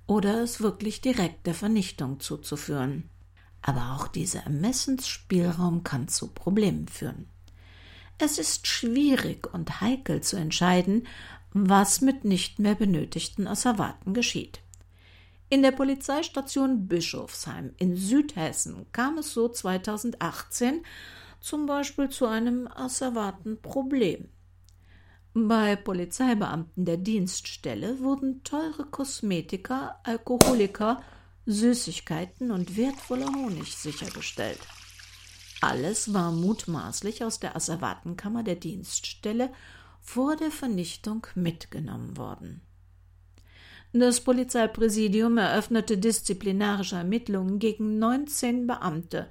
oder 0.08 0.41
es 0.41 0.62
wirklich 0.62 1.02
direkt 1.02 1.45
der 1.45 1.54
Vernichtung 1.54 2.19
zuzuführen. 2.19 3.10
Aber 3.62 3.95
auch 3.95 4.08
dieser 4.08 4.43
Ermessensspielraum 4.43 5.84
kann 5.84 6.08
zu 6.08 6.30
Problemen 6.30 6.88
führen. 6.88 7.28
Es 8.17 8.39
ist 8.39 8.67
schwierig 8.67 9.54
und 9.54 9.82
heikel 9.82 10.21
zu 10.21 10.38
entscheiden, 10.38 11.08
was 11.52 12.02
mit 12.02 12.23
nicht 12.23 12.60
mehr 12.60 12.76
benötigten 12.76 13.47
Asservaten 13.47 14.13
geschieht. 14.13 14.62
In 15.49 15.62
der 15.62 15.71
Polizeistation 15.71 16.88
Bischofsheim 16.88 17.73
in 17.78 17.95
Südhessen 17.95 18.86
kam 18.91 19.17
es 19.17 19.34
so 19.34 19.49
2018 19.49 20.84
zum 21.41 21.65
Beispiel 21.65 22.10
zu 22.10 22.26
einem 22.26 22.67
asservaten 22.67 23.62
Problem. 23.62 24.30
Bei 25.36 25.76
Polizeibeamten 25.76 26.86
der 26.86 26.98
Dienststelle 26.98 28.00
wurden 28.02 28.43
teure 28.43 28.86
Kosmetika, 28.86 30.00
Alkoholika, 30.04 31.02
Süßigkeiten 31.48 32.52
und 32.52 32.78
wertvoller 32.78 33.34
Honig 33.34 33.76
sichergestellt. 33.76 34.60
Alles 35.60 36.13
war 36.13 36.32
mutmaßlich 36.32 37.24
aus 37.24 37.39
der 37.39 37.56
Asservatenkammer 37.56 38.43
der 38.43 38.58
Dienststelle 38.58 39.52
vor 40.02 40.36
der 40.36 40.52
Vernichtung 40.52 41.26
mitgenommen 41.34 42.15
worden. 42.15 42.62
Das 43.91 44.22
Polizeipräsidium 44.22 45.39
eröffnete 45.39 45.98
disziplinarische 45.98 46.98
Ermittlungen 46.98 47.58
gegen 47.58 47.98
19 47.98 48.67
Beamte, 48.67 49.30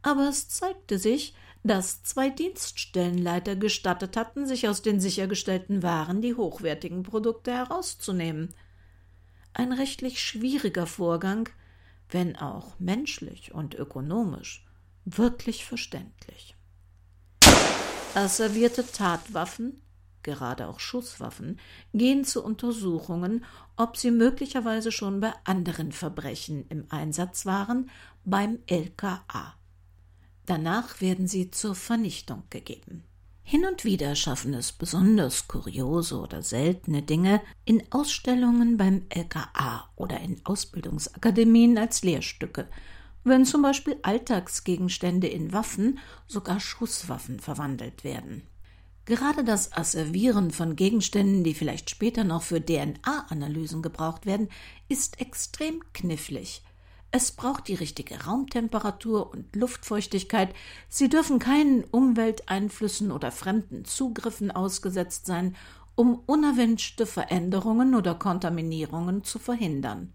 aber 0.00 0.28
es 0.30 0.48
zeigte 0.48 0.98
sich, 0.98 1.34
dass 1.66 2.02
zwei 2.02 2.30
Dienststellenleiter 2.30 3.56
gestattet 3.56 4.16
hatten, 4.16 4.46
sich 4.46 4.68
aus 4.68 4.82
den 4.82 5.00
sichergestellten 5.00 5.82
Waren 5.82 6.22
die 6.22 6.34
hochwertigen 6.34 7.02
Produkte 7.02 7.52
herauszunehmen. 7.52 8.54
Ein 9.52 9.72
rechtlich 9.72 10.22
schwieriger 10.22 10.86
Vorgang, 10.86 11.48
wenn 12.10 12.36
auch 12.36 12.78
menschlich 12.78 13.52
und 13.52 13.74
ökonomisch 13.74 14.64
wirklich 15.04 15.64
verständlich. 15.64 16.54
Asservierte 18.14 18.86
Tatwaffen 18.86 19.82
gerade 20.26 20.66
auch 20.66 20.80
Schusswaffen, 20.80 21.58
gehen 21.94 22.24
zu 22.24 22.44
Untersuchungen, 22.44 23.44
ob 23.76 23.96
sie 23.96 24.10
möglicherweise 24.10 24.92
schon 24.92 25.20
bei 25.20 25.32
anderen 25.44 25.92
Verbrechen 25.92 26.66
im 26.68 26.84
Einsatz 26.90 27.46
waren, 27.46 27.88
beim 28.24 28.58
LKA. 28.66 29.55
Danach 30.46 31.00
werden 31.00 31.26
sie 31.26 31.50
zur 31.50 31.74
Vernichtung 31.74 32.44
gegeben. 32.50 33.04
Hin 33.42 33.64
und 33.64 33.84
wieder 33.84 34.16
schaffen 34.16 34.54
es 34.54 34.72
besonders 34.72 35.46
kuriose 35.46 36.18
oder 36.18 36.42
seltene 36.42 37.02
Dinge 37.02 37.40
in 37.64 37.82
Ausstellungen 37.90 38.76
beim 38.76 39.06
LKA 39.08 39.88
oder 39.94 40.20
in 40.20 40.40
Ausbildungsakademien 40.44 41.78
als 41.78 42.02
Lehrstücke, 42.02 42.68
wenn 43.22 43.44
zum 43.44 43.62
Beispiel 43.62 43.98
Alltagsgegenstände 44.02 45.28
in 45.28 45.52
Waffen, 45.52 45.98
sogar 46.26 46.58
Schusswaffen 46.58 47.38
verwandelt 47.38 48.02
werden. 48.02 48.42
Gerade 49.04 49.44
das 49.44 49.72
Asservieren 49.72 50.50
von 50.50 50.74
Gegenständen, 50.74 51.44
die 51.44 51.54
vielleicht 51.54 51.90
später 51.90 52.24
noch 52.24 52.42
für 52.42 52.60
DNA-Analysen 52.60 53.80
gebraucht 53.80 54.26
werden, 54.26 54.48
ist 54.88 55.20
extrem 55.20 55.82
knifflig. 55.92 56.62
Es 57.10 57.32
braucht 57.32 57.68
die 57.68 57.74
richtige 57.74 58.24
Raumtemperatur 58.24 59.30
und 59.30 59.54
Luftfeuchtigkeit, 59.56 60.54
sie 60.88 61.08
dürfen 61.08 61.38
keinen 61.38 61.84
Umwelteinflüssen 61.84 63.10
oder 63.10 63.32
fremden 63.32 63.84
Zugriffen 63.84 64.50
ausgesetzt 64.50 65.26
sein, 65.26 65.56
um 65.94 66.20
unerwünschte 66.26 67.06
Veränderungen 67.06 67.94
oder 67.94 68.14
Kontaminierungen 68.14 69.24
zu 69.24 69.38
verhindern. 69.38 70.12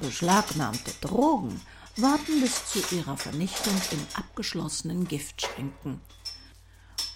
Beschlagnahmte 0.00 0.92
Drogen 1.00 1.60
warten 1.96 2.40
bis 2.40 2.66
zu 2.66 2.94
ihrer 2.94 3.16
Vernichtung 3.16 3.74
in 3.90 4.00
abgeschlossenen 4.14 5.08
Giftschränken 5.08 6.00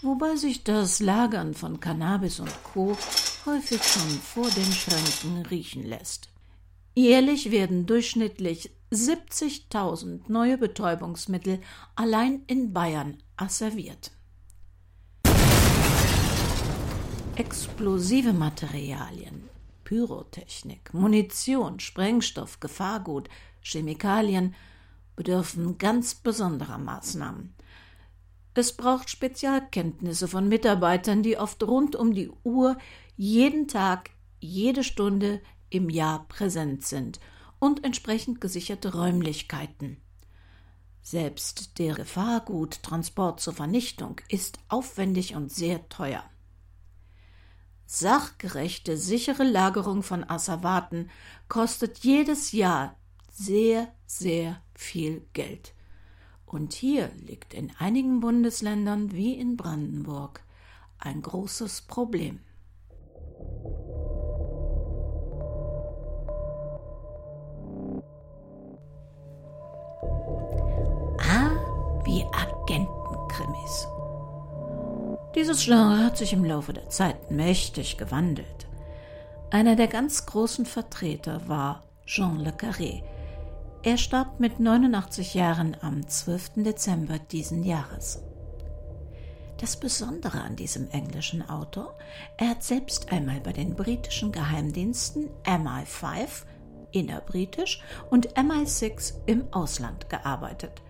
wobei 0.04 0.36
sich 0.36 0.62
das 0.62 1.00
Lagern 1.00 1.54
von 1.54 1.80
Cannabis 1.80 2.38
und 2.38 2.52
Co. 2.62 2.96
häufig 3.46 3.82
schon 3.82 4.10
vor 4.20 4.48
den 4.50 4.72
Schränken 4.72 5.46
riechen 5.46 5.84
lässt. 5.84 6.28
Jährlich 6.96 7.50
werden 7.50 7.86
durchschnittlich 7.86 8.70
70.000 8.92 10.20
neue 10.28 10.56
Betäubungsmittel 10.56 11.60
allein 11.96 12.44
in 12.46 12.72
Bayern 12.72 13.18
asserviert. 13.36 14.12
Explosive 17.34 18.32
Materialien, 18.32 19.48
Pyrotechnik, 19.82 20.94
Munition, 20.94 21.80
Sprengstoff, 21.80 22.60
Gefahrgut, 22.60 23.28
Chemikalien 23.60 24.54
bedürfen 25.16 25.78
ganz 25.78 26.14
besonderer 26.14 26.78
Maßnahmen. 26.78 27.54
Es 28.54 28.76
braucht 28.76 29.10
Spezialkenntnisse 29.10 30.28
von 30.28 30.48
Mitarbeitern, 30.48 31.24
die 31.24 31.38
oft 31.38 31.60
rund 31.64 31.96
um 31.96 32.14
die 32.14 32.30
Uhr 32.44 32.78
jeden 33.16 33.66
Tag, 33.66 34.10
jede 34.38 34.84
Stunde 34.84 35.40
im 35.74 35.90
Jahr 35.90 36.26
präsent 36.28 36.84
sind 36.84 37.20
und 37.58 37.84
entsprechend 37.84 38.40
gesicherte 38.40 38.94
Räumlichkeiten. 38.94 39.98
Selbst 41.02 41.78
der 41.78 41.94
Gefahrguttransport 41.94 43.40
zur 43.40 43.52
Vernichtung 43.52 44.20
ist 44.28 44.58
aufwendig 44.68 45.34
und 45.34 45.52
sehr 45.52 45.86
teuer. 45.88 46.22
Sachgerechte, 47.86 48.96
sichere 48.96 49.44
Lagerung 49.44 50.02
von 50.02 50.24
Asservaten 50.28 51.10
kostet 51.48 51.98
jedes 51.98 52.52
Jahr 52.52 52.96
sehr, 53.30 53.92
sehr 54.06 54.62
viel 54.74 55.26
Geld. 55.32 55.74
Und 56.46 56.72
hier 56.72 57.10
liegt 57.16 57.52
in 57.52 57.72
einigen 57.78 58.20
Bundesländern 58.20 59.12
wie 59.12 59.34
in 59.34 59.56
Brandenburg 59.56 60.42
ein 60.98 61.20
großes 61.20 61.82
Problem. 61.82 62.40
Wie 72.14 72.24
Agentenkrimis. 72.26 73.88
Dieses 75.34 75.64
Genre 75.64 76.04
hat 76.04 76.16
sich 76.16 76.32
im 76.32 76.44
Laufe 76.44 76.72
der 76.72 76.88
Zeit 76.88 77.32
mächtig 77.32 77.98
gewandelt. 77.98 78.68
Einer 79.50 79.74
der 79.74 79.88
ganz 79.88 80.24
großen 80.24 80.64
Vertreter 80.64 81.48
war 81.48 81.82
Jean 82.06 82.38
Le 82.38 82.50
Carré, 82.50 83.02
er 83.82 83.96
starb 83.96 84.38
mit 84.38 84.60
89 84.60 85.34
Jahren 85.34 85.76
am 85.80 86.06
12. 86.06 86.52
Dezember 86.58 87.18
diesen 87.18 87.64
Jahres. 87.64 88.22
Das 89.58 89.76
Besondere 89.76 90.40
an 90.40 90.54
diesem 90.54 90.88
englischen 90.90 91.46
Autor, 91.48 91.98
er 92.38 92.50
hat 92.50 92.62
selbst 92.62 93.10
einmal 93.10 93.40
bei 93.40 93.52
den 93.52 93.74
britischen 93.74 94.30
Geheimdiensten 94.30 95.30
MI5 95.44 96.44
innerbritisch 96.92 97.82
und 98.08 98.34
MI6 98.34 99.14
im 99.26 99.52
Ausland 99.52 100.08
gearbeitet. 100.08 100.83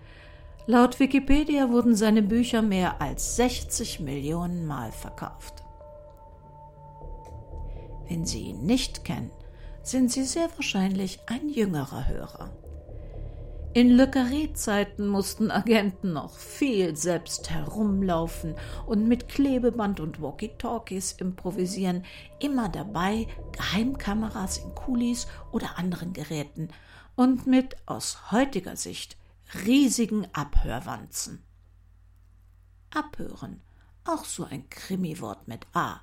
Laut 0.67 0.99
Wikipedia 0.99 1.69
wurden 1.69 1.95
seine 1.95 2.23
Bücher 2.23 2.63
mehr 2.63 2.99
als 2.99 3.35
60 3.35 3.99
Millionen 3.99 4.65
Mal 4.65 4.91
verkauft. 4.91 5.63
Wenn 8.07 8.25
Sie 8.25 8.39
ihn 8.39 8.65
nicht 8.65 9.03
kennen, 9.03 9.29
sind 9.83 10.11
Sie 10.11 10.23
sehr 10.23 10.49
wahrscheinlich 10.55 11.19
ein 11.27 11.49
jüngerer 11.49 12.07
Hörer. 12.07 12.49
In 13.75 13.89
Le 13.89 14.07
Carré-Zeiten 14.07 15.07
mussten 15.07 15.51
Agenten 15.51 16.13
noch 16.13 16.35
viel 16.35 16.95
selbst 16.95 17.51
herumlaufen 17.51 18.55
und 18.87 19.07
mit 19.07 19.27
Klebeband 19.29 19.99
und 19.99 20.19
Walkie-Talkies 20.19 21.11
improvisieren, 21.19 22.03
immer 22.39 22.69
dabei 22.69 23.27
Geheimkameras 23.51 24.57
in 24.57 24.73
Kulis 24.73 25.27
oder 25.51 25.77
anderen 25.77 26.13
Geräten 26.13 26.69
und 27.15 27.45
mit 27.45 27.75
aus 27.85 28.31
heutiger 28.31 28.75
Sicht 28.75 29.17
riesigen 29.53 30.27
Abhörwanzen. 30.33 31.43
Abhören, 32.89 33.61
auch 34.05 34.25
so 34.25 34.45
ein 34.45 34.69
Krimiwort 34.69 35.47
mit 35.47 35.65
A. 35.73 36.01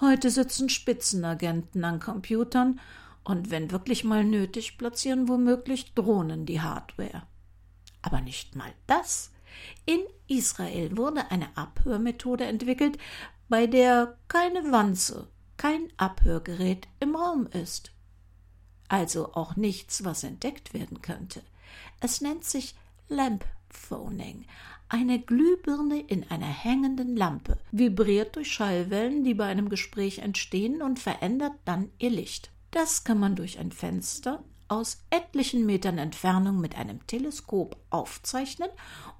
Heute 0.00 0.30
sitzen 0.30 0.68
Spitzenagenten 0.68 1.84
an 1.84 2.00
Computern 2.00 2.80
und 3.24 3.50
wenn 3.50 3.70
wirklich 3.70 4.04
mal 4.04 4.24
nötig, 4.24 4.78
platzieren 4.78 5.28
womöglich 5.28 5.94
Drohnen 5.94 6.46
die 6.46 6.60
Hardware. 6.60 7.22
Aber 8.02 8.20
nicht 8.20 8.54
mal 8.54 8.72
das. 8.86 9.32
In 9.86 10.00
Israel 10.28 10.96
wurde 10.96 11.30
eine 11.30 11.56
Abhörmethode 11.56 12.44
entwickelt, 12.44 12.98
bei 13.48 13.66
der 13.66 14.16
keine 14.28 14.70
Wanze, 14.70 15.28
kein 15.56 15.92
Abhörgerät 15.96 16.86
im 17.00 17.16
Raum 17.16 17.46
ist. 17.46 17.92
Also 18.88 19.34
auch 19.34 19.56
nichts, 19.56 20.04
was 20.04 20.22
entdeckt 20.22 20.74
werden 20.74 21.02
könnte. 21.02 21.42
Es 22.00 22.20
nennt 22.20 22.44
sich 22.44 22.74
Lamp 23.08 23.44
Phoning, 23.70 24.44
eine 24.88 25.20
Glühbirne 25.20 26.00
in 26.00 26.28
einer 26.30 26.46
hängenden 26.46 27.16
Lampe, 27.16 27.58
vibriert 27.70 28.36
durch 28.36 28.52
Schallwellen, 28.52 29.24
die 29.24 29.34
bei 29.34 29.46
einem 29.46 29.68
Gespräch 29.68 30.20
entstehen 30.20 30.82
und 30.82 30.98
verändert 30.98 31.52
dann 31.64 31.90
ihr 31.98 32.10
Licht. 32.10 32.50
Das 32.70 33.04
kann 33.04 33.18
man 33.18 33.36
durch 33.36 33.58
ein 33.58 33.72
Fenster 33.72 34.42
aus 34.68 35.02
etlichen 35.10 35.64
Metern 35.64 35.98
Entfernung 35.98 36.60
mit 36.60 36.76
einem 36.76 37.06
Teleskop 37.06 37.76
aufzeichnen 37.90 38.68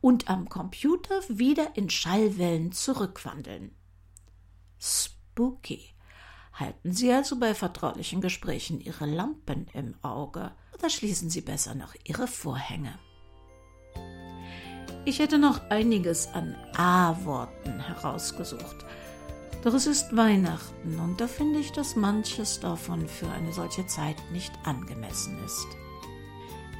und 0.01 0.29
am 0.29 0.49
Computer 0.49 1.21
wieder 1.29 1.77
in 1.77 1.91
Schallwellen 1.91 2.73
zurückwandeln. 2.73 3.75
Spooky. 4.79 5.95
Halten 6.53 6.93
Sie 6.93 7.13
also 7.13 7.39
bei 7.39 7.55
vertraulichen 7.55 8.21
Gesprächen 8.21 8.81
Ihre 8.81 9.07
Lampen 9.07 9.69
im 9.73 9.95
Auge 10.03 10.53
oder 10.79 10.91
schließen 10.91 11.31
Sie 11.31 11.41
besser 11.41 11.75
noch 11.75 11.95
Ihre 12.05 12.27
Vorhänge. 12.27 12.99
Ich 15.05 15.19
hätte 15.19 15.39
noch 15.39 15.71
einiges 15.71 16.29
an 16.29 16.55
A-Worten 16.77 17.81
herausgesucht, 17.81 18.85
doch 19.65 19.75
es 19.75 19.87
ist 19.87 20.17
Weihnachten 20.17 20.99
und 21.01 21.21
da 21.21 21.27
finde 21.27 21.59
ich, 21.59 21.73
dass 21.73 21.97
manches 21.97 22.61
davon 22.61 23.09
für 23.09 23.29
eine 23.29 23.53
solche 23.53 23.87
Zeit 23.87 24.17
nicht 24.33 24.53
angemessen 24.65 25.39
ist. 25.45 25.67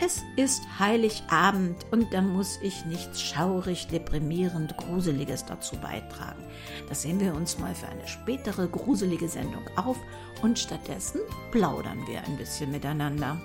Es 0.01 0.23
ist 0.37 0.63
Heiligabend 0.79 1.85
und 1.91 2.15
da 2.15 2.21
muss 2.21 2.61
ich 2.63 2.85
nichts 2.85 3.21
schaurig, 3.21 3.89
deprimierend, 3.89 4.77
gruseliges 4.77 5.45
dazu 5.45 5.75
beitragen. 5.77 6.45
Das 6.89 7.03
sehen 7.03 7.19
wir 7.19 7.35
uns 7.35 7.59
mal 7.59 7.75
für 7.75 7.89
eine 7.89 8.07
spätere 8.07 8.69
gruselige 8.69 9.29
Sendung 9.29 9.65
auf 9.75 9.97
und 10.41 10.57
stattdessen 10.57 11.21
plaudern 11.51 12.07
wir 12.07 12.23
ein 12.25 12.37
bisschen 12.37 12.71
miteinander. 12.71 13.41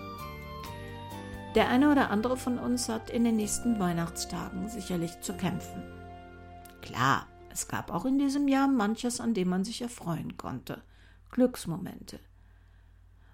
Der 1.56 1.70
eine 1.70 1.92
oder 1.92 2.10
andere 2.10 2.36
von 2.36 2.58
uns 2.58 2.90
hat 2.90 3.12
in 3.12 3.24
den 3.24 3.36
nächsten 3.36 3.80
Weihnachtstagen 3.80 4.70
sicherlich 4.70 5.22
zu 5.22 5.34
kämpfen. 5.34 5.84
Klar, 6.82 7.28
es 7.52 7.68
gab 7.68 7.92
auch 7.92 8.06
in 8.06 8.18
diesem 8.18 8.48
Jahr 8.48 8.68
manches, 8.68 9.22
an 9.22 9.36
dem 9.36 9.50
man 9.50 9.64
sich 9.64 9.84
erfreuen 9.84 10.36
konnte. 10.36 10.82
Glücksmomente. 11.30 12.20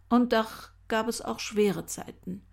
Und 0.10 0.34
doch 0.34 0.70
gab 0.90 1.08
es 1.08 1.22
auch 1.22 1.40
schwere 1.40 1.86
Zeiten. 1.86 2.44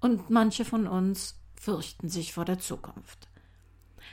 Und 0.00 0.30
manche 0.30 0.64
von 0.64 0.86
uns 0.86 1.40
fürchten 1.60 2.08
sich 2.08 2.32
vor 2.32 2.44
der 2.44 2.60
Zukunft. 2.60 3.28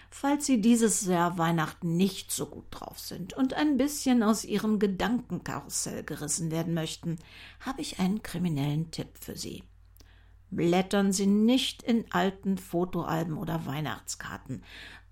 Falls 0.10 0.48
Sie 0.48 0.62
dieses 0.62 1.06
Jahr 1.06 1.38
Weihnachten 1.38 1.98
nicht 1.98 2.32
so 2.32 2.48
gut 2.48 2.66
drauf 2.72 2.98
sind 3.00 3.34
und 3.34 3.54
ein 3.54 3.78
bisschen 3.78 4.24
aus 4.24 4.44
Ihrem 4.44 4.80
Gedankenkarussell 4.80 6.04
gerissen 6.04 6.50
werden 6.50 6.74
möchten, 6.74 7.20
habe 7.60 7.82
ich 7.82 8.00
einen 8.00 8.24
kriminellen 8.24 8.90
Tipp 8.90 9.10
für 9.20 9.36
Sie. 9.36 9.64
Blättern 10.50 11.12
Sie 11.12 11.28
nicht 11.28 11.84
in 11.84 12.12
alten 12.12 12.58
Fotoalben 12.58 13.38
oder 13.38 13.66
Weihnachtskarten, 13.66 14.64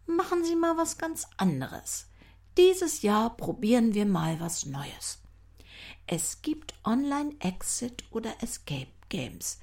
machen 0.05 0.43
Sie 0.43 0.55
mal 0.55 0.77
was 0.77 0.97
ganz 0.97 1.27
anderes. 1.37 2.09
Dieses 2.57 3.01
Jahr 3.01 3.35
probieren 3.35 3.93
wir 3.93 4.05
mal 4.05 4.39
was 4.39 4.65
Neues. 4.65 5.21
Es 6.05 6.41
gibt 6.41 6.75
Online-Exit 6.83 8.03
oder 8.11 8.31
Escape 8.41 8.91
Games. 9.09 9.59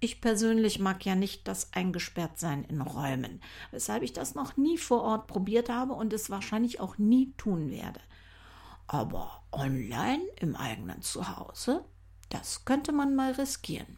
Ich 0.00 0.20
persönlich 0.20 0.78
mag 0.78 1.06
ja 1.06 1.14
nicht 1.14 1.48
das 1.48 1.72
Eingesperrtsein 1.72 2.64
in 2.64 2.82
Räumen, 2.82 3.40
weshalb 3.70 4.02
ich 4.02 4.12
das 4.12 4.34
noch 4.34 4.56
nie 4.58 4.76
vor 4.76 5.02
Ort 5.02 5.28
probiert 5.28 5.70
habe 5.70 5.94
und 5.94 6.12
es 6.12 6.28
wahrscheinlich 6.28 6.80
auch 6.80 6.98
nie 6.98 7.32
tun 7.38 7.70
werde. 7.70 8.00
Aber 8.86 9.42
online 9.50 10.22
im 10.40 10.56
eigenen 10.56 11.00
Zuhause, 11.00 11.84
das 12.28 12.66
könnte 12.66 12.92
man 12.92 13.14
mal 13.14 13.32
riskieren. 13.32 13.96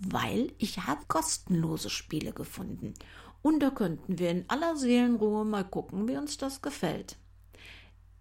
Weil 0.00 0.52
ich 0.58 0.78
habe 0.86 1.04
kostenlose 1.08 1.90
Spiele 1.90 2.32
gefunden 2.32 2.94
und 3.42 3.60
da 3.60 3.70
könnten 3.70 4.18
wir 4.18 4.30
in 4.30 4.44
aller 4.48 4.76
Seelenruhe 4.76 5.44
mal 5.44 5.64
gucken, 5.64 6.08
wie 6.08 6.16
uns 6.16 6.38
das 6.38 6.62
gefällt. 6.62 7.16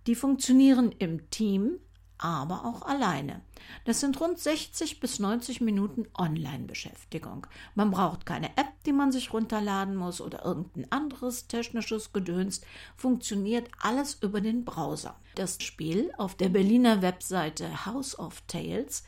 Die 0.08 0.16
funktionieren 0.16 0.92
im 0.98 1.30
Team, 1.30 1.80
aber 2.18 2.66
auch 2.66 2.82
alleine. 2.82 3.42
Das 3.86 4.02
sind 4.02 4.20
rund 4.20 4.40
60 4.40 5.00
bis 5.00 5.20
90 5.20 5.62
Minuten 5.62 6.06
Online-Beschäftigung. 6.18 7.48
Man 7.76 7.92
braucht 7.92 8.26
keine 8.26 8.50
App, 8.58 8.72
die 8.86 8.92
man 8.92 9.12
sich 9.12 9.32
runterladen 9.32 9.96
muss 9.96 10.20
oder 10.20 10.44
irgendein 10.44 10.92
anderes 10.92 11.48
technisches 11.48 12.12
Gedöns. 12.12 12.62
Funktioniert 12.98 13.70
alles 13.80 14.16
über 14.16 14.42
den 14.42 14.66
Browser. 14.66 15.16
Das 15.36 15.62
Spiel 15.62 16.12
auf 16.18 16.36
der 16.36 16.50
Berliner 16.50 17.02
Webseite 17.02 17.86
House 17.86 18.20
of 18.20 18.42
Tales 18.48 19.04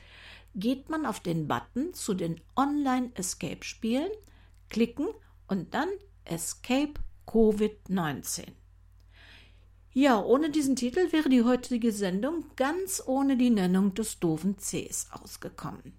geht 0.56 0.90
man 0.90 1.06
auf 1.06 1.20
den 1.20 1.48
Button 1.48 1.94
zu 1.94 2.14
den 2.14 2.42
Online-Escape-Spielen, 2.56 4.12
klicken 4.70 5.08
und 5.48 5.74
dann 5.74 5.90
Escape 6.26 6.94
Covid-19. 7.28 8.44
Ja, 9.94 10.22
ohne 10.22 10.50
diesen 10.50 10.76
Titel 10.76 11.12
wäre 11.12 11.28
die 11.28 11.44
heutige 11.44 11.92
Sendung 11.92 12.46
ganz 12.56 13.04
ohne 13.06 13.36
die 13.36 13.50
Nennung 13.50 13.94
des 13.94 14.20
doofen 14.20 14.58
Cs 14.58 15.08
ausgekommen. 15.12 15.94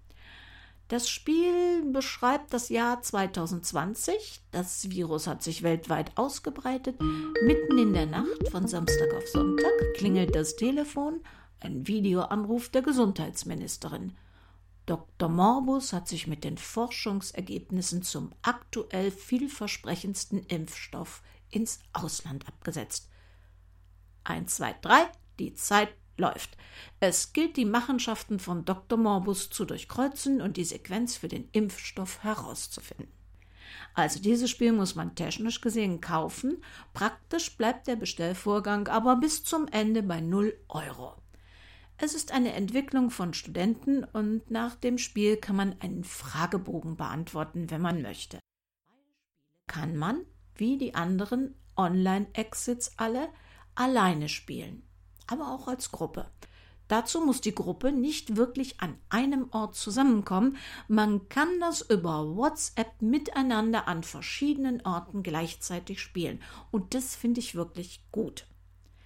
Das 0.87 1.09
Spiel 1.09 1.83
beschreibt 1.91 2.53
das 2.53 2.69
Jahr 2.69 3.01
2020. 3.01 4.41
Das 4.51 4.89
Virus 4.89 5.27
hat 5.27 5.41
sich 5.41 5.63
weltweit 5.63 6.11
ausgebreitet. 6.17 6.99
Mitten 6.99 7.77
in 7.77 7.93
der 7.93 8.05
Nacht 8.05 8.49
von 8.51 8.67
Samstag 8.67 9.13
auf 9.13 9.27
Sonntag 9.27 9.71
klingelt 9.95 10.35
das 10.35 10.55
Telefon, 10.55 11.21
ein 11.59 11.87
Videoanruf 11.87 12.69
der 12.69 12.81
Gesundheitsministerin. 12.81 14.13
Dr. 14.85 15.29
Morbus 15.29 15.93
hat 15.93 16.09
sich 16.09 16.27
mit 16.27 16.43
den 16.43 16.57
Forschungsergebnissen 16.57 18.03
zum 18.03 18.33
aktuell 18.41 19.11
vielversprechendsten 19.11 20.43
Impfstoff 20.47 21.21
ins 21.49 21.79
Ausland 21.93 22.47
abgesetzt. 22.47 23.09
Eins, 24.25 24.55
zwei, 24.55 24.75
drei, 24.81 25.09
die 25.39 25.53
Zeit 25.53 25.89
läuft. 26.17 26.57
Es 26.99 27.31
gilt, 27.33 27.55
die 27.57 27.65
Machenschaften 27.65 28.39
von 28.39 28.65
Dr. 28.65 28.97
Morbus 28.97 29.49
zu 29.49 29.65
durchkreuzen 29.65 30.41
und 30.41 30.57
die 30.57 30.65
Sequenz 30.65 31.15
für 31.15 31.27
den 31.27 31.47
Impfstoff 31.51 32.23
herauszufinden. 32.23 33.07
Also 33.93 34.19
dieses 34.19 34.49
Spiel 34.49 34.73
muss 34.73 34.95
man 34.95 35.15
technisch 35.15 35.61
gesehen 35.61 36.01
kaufen, 36.01 36.61
praktisch 36.93 37.55
bleibt 37.57 37.87
der 37.87 37.95
Bestellvorgang 37.95 38.87
aber 38.87 39.15
bis 39.15 39.43
zum 39.43 39.67
Ende 39.67 40.03
bei 40.03 40.19
0 40.19 40.53
Euro. 40.67 41.15
Es 41.97 42.15
ist 42.15 42.31
eine 42.31 42.53
Entwicklung 42.53 43.11
von 43.11 43.33
Studenten 43.33 44.03
und 44.03 44.49
nach 44.49 44.75
dem 44.75 44.97
Spiel 44.97 45.37
kann 45.37 45.55
man 45.55 45.75
einen 45.79 46.03
Fragebogen 46.03 46.97
beantworten, 46.97 47.69
wenn 47.69 47.81
man 47.81 48.01
möchte. 48.01 48.39
Kann 49.67 49.95
man, 49.95 50.25
wie 50.55 50.77
die 50.77 50.95
anderen 50.95 51.55
Online-Exits 51.77 52.93
alle, 52.97 53.29
alleine 53.75 54.29
spielen, 54.29 54.83
aber 55.27 55.51
auch 55.51 55.67
als 55.67 55.91
Gruppe. 55.91 56.29
Dazu 56.87 57.21
muss 57.21 57.41
die 57.41 57.55
Gruppe 57.55 57.91
nicht 57.91 58.35
wirklich 58.35 58.81
an 58.81 58.97
einem 59.09 59.47
Ort 59.51 59.75
zusammenkommen, 59.75 60.57
man 60.87 61.29
kann 61.29 61.59
das 61.59 61.81
über 61.81 62.35
WhatsApp 62.35 63.01
miteinander 63.01 63.87
an 63.87 64.03
verschiedenen 64.03 64.85
Orten 64.85 65.23
gleichzeitig 65.23 66.01
spielen 66.01 66.41
und 66.71 66.93
das 66.93 67.15
finde 67.15 67.39
ich 67.39 67.55
wirklich 67.55 68.03
gut. 68.11 68.45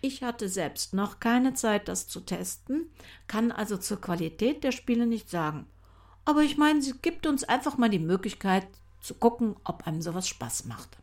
Ich 0.01 0.21
hatte 0.23 0.47
selbst 0.47 0.93
noch 0.93 1.19
keine 1.19 1.53
Zeit, 1.53 1.87
das 1.87 2.07
zu 2.07 2.19
testen, 2.19 2.91
kann 3.27 3.51
also 3.51 3.77
zur 3.77 3.99
Qualität 3.99 4.63
der 4.63 4.71
Spiele 4.71 5.07
nicht 5.07 5.29
sagen. 5.29 5.65
Aber 6.25 6.43
ich 6.43 6.57
meine, 6.57 6.81
sie 6.81 6.93
gibt 7.01 7.25
uns 7.25 7.43
einfach 7.43 7.77
mal 7.77 7.89
die 7.89 7.99
Möglichkeit 7.99 8.67
zu 9.01 9.15
gucken, 9.15 9.55
ob 9.63 9.87
einem 9.87 10.01
sowas 10.01 10.27
Spaß 10.27 10.65
macht. 10.65 10.97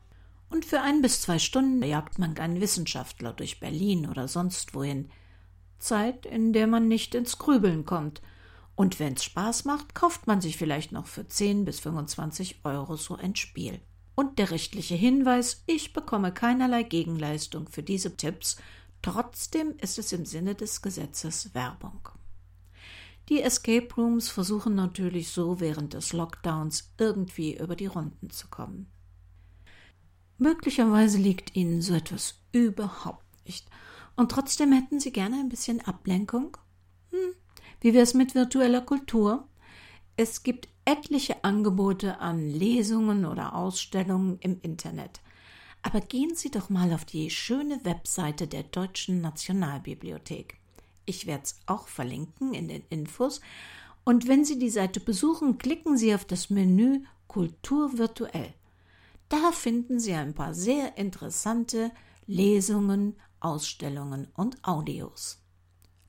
Und 0.51 0.65
für 0.65 0.83
ein 0.83 1.03
bis 1.03 1.23
zwei 1.23 1.39
Stunden 1.39 1.83
jagt 1.83 2.19
man 2.19 2.39
einen 2.39 2.61
Wissenschaftler 2.61 3.33
durch 3.33 3.59
Berlin 3.59 4.09
oder 4.09 4.29
sonst 4.29 4.75
wohin. 4.75 5.11
Zeit, 5.79 6.27
in 6.27 6.53
der 6.53 6.67
man 6.67 6.87
nicht 6.87 7.15
ins 7.15 7.39
Grübeln 7.39 7.85
kommt. 7.85 8.23
Und 8.77 9.01
wenn's 9.01 9.25
Spaß 9.25 9.65
macht, 9.65 9.95
kauft 9.95 10.27
man 10.27 10.41
sich 10.41 10.57
vielleicht 10.57 10.93
noch 10.93 11.07
für 11.07 11.27
10 11.27 11.65
bis 11.65 11.81
25 11.81 12.61
Euro 12.65 12.97
so 12.97 13.17
ein 13.17 13.35
Spiel. 13.35 13.81
Und 14.15 14.39
der 14.39 14.51
rechtliche 14.51 14.95
Hinweis, 14.95 15.65
ich 15.67 15.93
bekomme 15.93 16.33
keinerlei 16.33 16.83
Gegenleistung 16.83 17.69
für 17.69 17.83
diese 17.83 18.17
Tipps, 18.17 18.57
trotzdem 19.05 19.75
ist 19.83 19.99
es 19.99 20.13
im 20.13 20.25
Sinne 20.25 20.55
des 20.55 20.81
Gesetzes 20.81 21.55
Werbung. 21.55 22.09
Die 23.29 23.43
Escape 23.43 23.89
Rooms 23.97 24.31
versuchen 24.31 24.75
natürlich 24.75 25.29
so 25.29 25.61
während 25.61 25.93
des 25.93 26.15
Lockdowns 26.15 26.95
irgendwie 26.99 27.59
über 27.59 27.77
die 27.77 27.85
Runden 27.85 28.31
zu 28.31 28.49
kommen. 28.49 28.87
Möglicherweise 30.39 31.19
liegt 31.19 31.55
Ihnen 31.55 31.83
so 31.83 31.93
etwas 31.93 32.41
überhaupt 32.53 33.27
nicht. 33.45 33.69
Und 34.17 34.31
trotzdem 34.31 34.73
hätten 34.73 35.01
Sie 35.01 35.13
gerne 35.13 35.39
ein 35.39 35.51
bisschen 35.51 35.83
Ablenkung? 35.83 36.57
Hm, 37.11 37.35
wie 37.83 37.93
wär's 37.93 38.15
mit 38.15 38.35
virtueller 38.35 38.81
Kultur? 38.81 39.47
Es 40.17 40.43
gibt 40.43 40.69
etliche 40.87 41.45
Angebote 41.45 42.21
an 42.21 42.49
Lesungen 42.49 43.27
oder 43.27 43.55
Ausstellungen 43.55 44.39
im 44.39 44.61
Internet. 44.63 45.21
Aber 45.85 46.01
gehen 46.01 46.35
Sie 46.35 46.51
doch 46.51 46.71
mal 46.71 46.95
auf 46.95 47.05
die 47.05 47.29
schöne 47.29 47.85
Webseite 47.85 48.49
der 48.49 48.63
Deutschen 48.63 49.21
Nationalbibliothek. 49.21 50.59
Ich 51.05 51.27
werde 51.27 51.45
es 51.45 51.61
auch 51.67 51.89
verlinken 51.89 52.55
in 52.55 52.69
den 52.69 52.83
Infos. 52.89 53.43
Und 54.03 54.27
wenn 54.27 54.47
Sie 54.47 54.59
die 54.59 54.71
Seite 54.71 54.99
besuchen, 54.99 55.59
klicken 55.59 55.99
Sie 55.99 56.15
auf 56.15 56.25
das 56.25 56.49
Menü 56.49 57.05
Kultur 57.29 57.99
virtuell. 57.99 58.55
Da 59.29 59.53
finden 59.53 60.01
Sie 60.01 60.15
ein 60.15 60.35
paar 60.35 60.55
sehr 60.55 60.97
interessante 60.97 61.91
Lesungen, 62.27 63.17
Ausstellungen 63.41 64.29
und 64.35 64.65
Audios. 64.67 65.39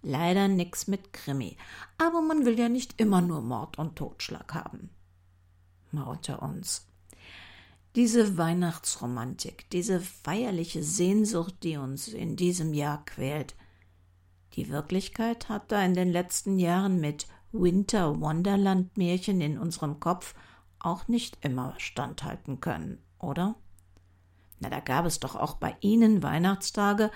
Leider 0.01 0.47
nix 0.47 0.87
mit 0.87 1.11
Krimi, 1.11 1.57
aber 1.97 2.21
man 2.21 2.45
will 2.45 2.57
ja 2.57 2.69
nicht 2.69 3.01
immer 3.01 3.19
nur 3.19 3.41
Mord 3.41 3.77
und 3.77 3.97
Totschlag 3.97 4.53
haben. 4.53 4.89
Mal 5.91 6.03
unter 6.03 6.41
uns. 6.41 6.87
Diese 7.95 8.37
Weihnachtsromantik, 8.37 9.69
diese 9.69 10.01
feierliche 10.01 10.83
Sehnsucht, 10.83 11.55
die 11.63 11.77
uns 11.77 12.09
in 12.09 12.35
diesem 12.35 12.73
Jahr 12.73 13.05
quält, 13.05 13.55
die 14.55 14.69
Wirklichkeit 14.69 15.47
hat 15.47 15.71
da 15.71 15.81
in 15.81 15.93
den 15.93 16.11
letzten 16.11 16.59
Jahren 16.59 16.99
mit 16.99 17.25
Winter 17.53 18.19
Wonderland 18.19 18.97
Märchen 18.97 19.39
in 19.39 19.57
unserem 19.57 20.01
Kopf 20.01 20.35
auch 20.77 21.07
nicht 21.07 21.37
immer 21.39 21.73
standhalten 21.77 22.59
können, 22.59 23.01
oder? 23.17 23.55
Na, 24.59 24.69
da 24.69 24.81
gab 24.81 25.05
es 25.05 25.21
doch 25.21 25.37
auch 25.37 25.55
bei 25.55 25.77
Ihnen 25.79 26.21
Weihnachtstage, 26.21 27.11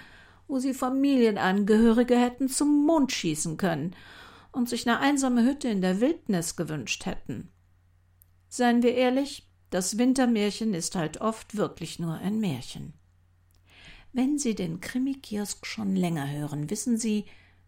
wo 0.47 0.59
Sie 0.59 0.73
Familienangehörige 0.73 2.17
hätten 2.17 2.47
zum 2.47 2.85
Mond 2.85 3.11
schießen 3.11 3.57
können 3.57 3.97
und 4.53 4.69
sich 4.69 4.87
eine 4.87 4.99
einsame 4.99 5.43
Hütte 5.43 5.67
in 5.67 5.81
der 5.81 5.99
Wildnis 5.99 6.55
gewünscht 6.55 7.05
hätten. 7.05 7.51
Seien 8.47 8.81
wir 8.81 8.95
ehrlich, 8.95 9.48
das 9.69 9.97
Wintermärchen 9.97 10.73
ist 10.73 10.95
halt 10.95 11.21
oft 11.21 11.55
wirklich 11.55 11.99
nur 11.99 12.15
ein 12.15 12.39
Märchen. 12.39 12.93
Wenn 14.11 14.39
Sie 14.39 14.55
den 14.55 14.81
Krimi-Kiosk 14.81 15.65
schon 15.65 15.95
länger 15.95 16.29
hören, 16.29 16.69
wissen 16.69 16.97
Sie, 16.97 17.25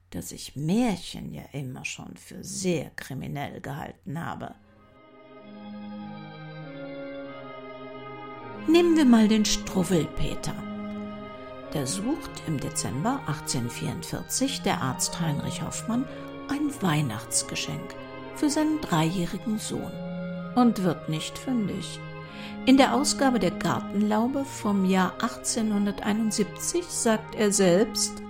dass 0.10 0.32
ich 0.32 0.56
Märchen 0.56 1.32
ja 1.34 1.44
immer 1.54 1.86
schon 1.86 2.18
für 2.18 2.44
sehr 2.44 2.90
kriminell 2.92 3.62
gehalten 3.62 4.20
habe. 4.20 4.56
Nehmen 8.68 8.98
wir 8.98 9.06
mal 9.06 9.28
den 9.28 9.46
Struwwelpeter. 9.46 10.56
Der 11.74 11.88
sucht 11.88 12.32
im 12.48 12.60
Dezember 12.60 13.20
1844 13.28 14.62
der 14.62 14.82
Arzt 14.82 15.20
Heinrich 15.20 15.62
Hoffmann 15.62 16.06
ein 16.50 16.70
Weihnachtsgeschenk 16.82 17.96
für 18.36 18.50
seinen 18.50 18.82
dreijährigen 18.82 19.58
Sohn 19.58 20.11
und 20.56 20.84
wird 20.84 21.10
nicht 21.10 21.38
fündig. 21.38 22.00
In 22.66 22.78
der 22.78 22.94
Ausgabe 22.94 23.40
der 23.40 23.52
Gartenlaube 23.52 24.46
vom 24.46 24.86
Jahr 24.86 25.14
1871 25.22 26.86
sagt 26.86 27.36
er 27.36 27.52
selbst 27.52 28.22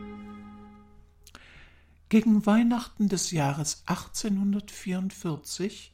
Gegen 2.07 2.45
Weihnachten 2.45 3.09
des 3.09 3.31
Jahres 3.31 3.83
1844, 3.85 5.93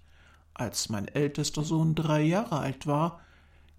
als 0.53 0.89
mein 0.89 1.07
ältester 1.07 1.63
Sohn 1.63 1.95
drei 1.95 2.23
Jahre 2.23 2.57
alt 2.57 2.88
war, 2.88 3.21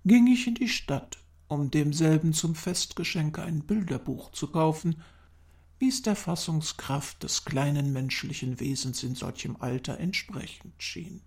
ging 0.04 0.26
ich 0.28 0.46
in 0.46 0.54
die 0.54 0.68
Stadt, 0.68 1.18
um 1.48 1.70
demselben 1.70 2.32
zum 2.32 2.54
Festgeschenk 2.54 3.38
ein 3.38 3.60
Bilderbuch 3.60 4.32
zu 4.32 4.48
kaufen, 4.48 5.02
wie 5.78 5.88
es 5.88 6.02
der 6.02 6.16
Fassungskraft 6.16 7.22
des 7.22 7.44
kleinen 7.44 7.92
menschlichen 7.92 8.60
Wesens 8.60 9.02
in 9.02 9.14
solchem 9.14 9.56
Alter 9.56 9.98
entsprechend 9.98 10.82
schien. 10.82 11.22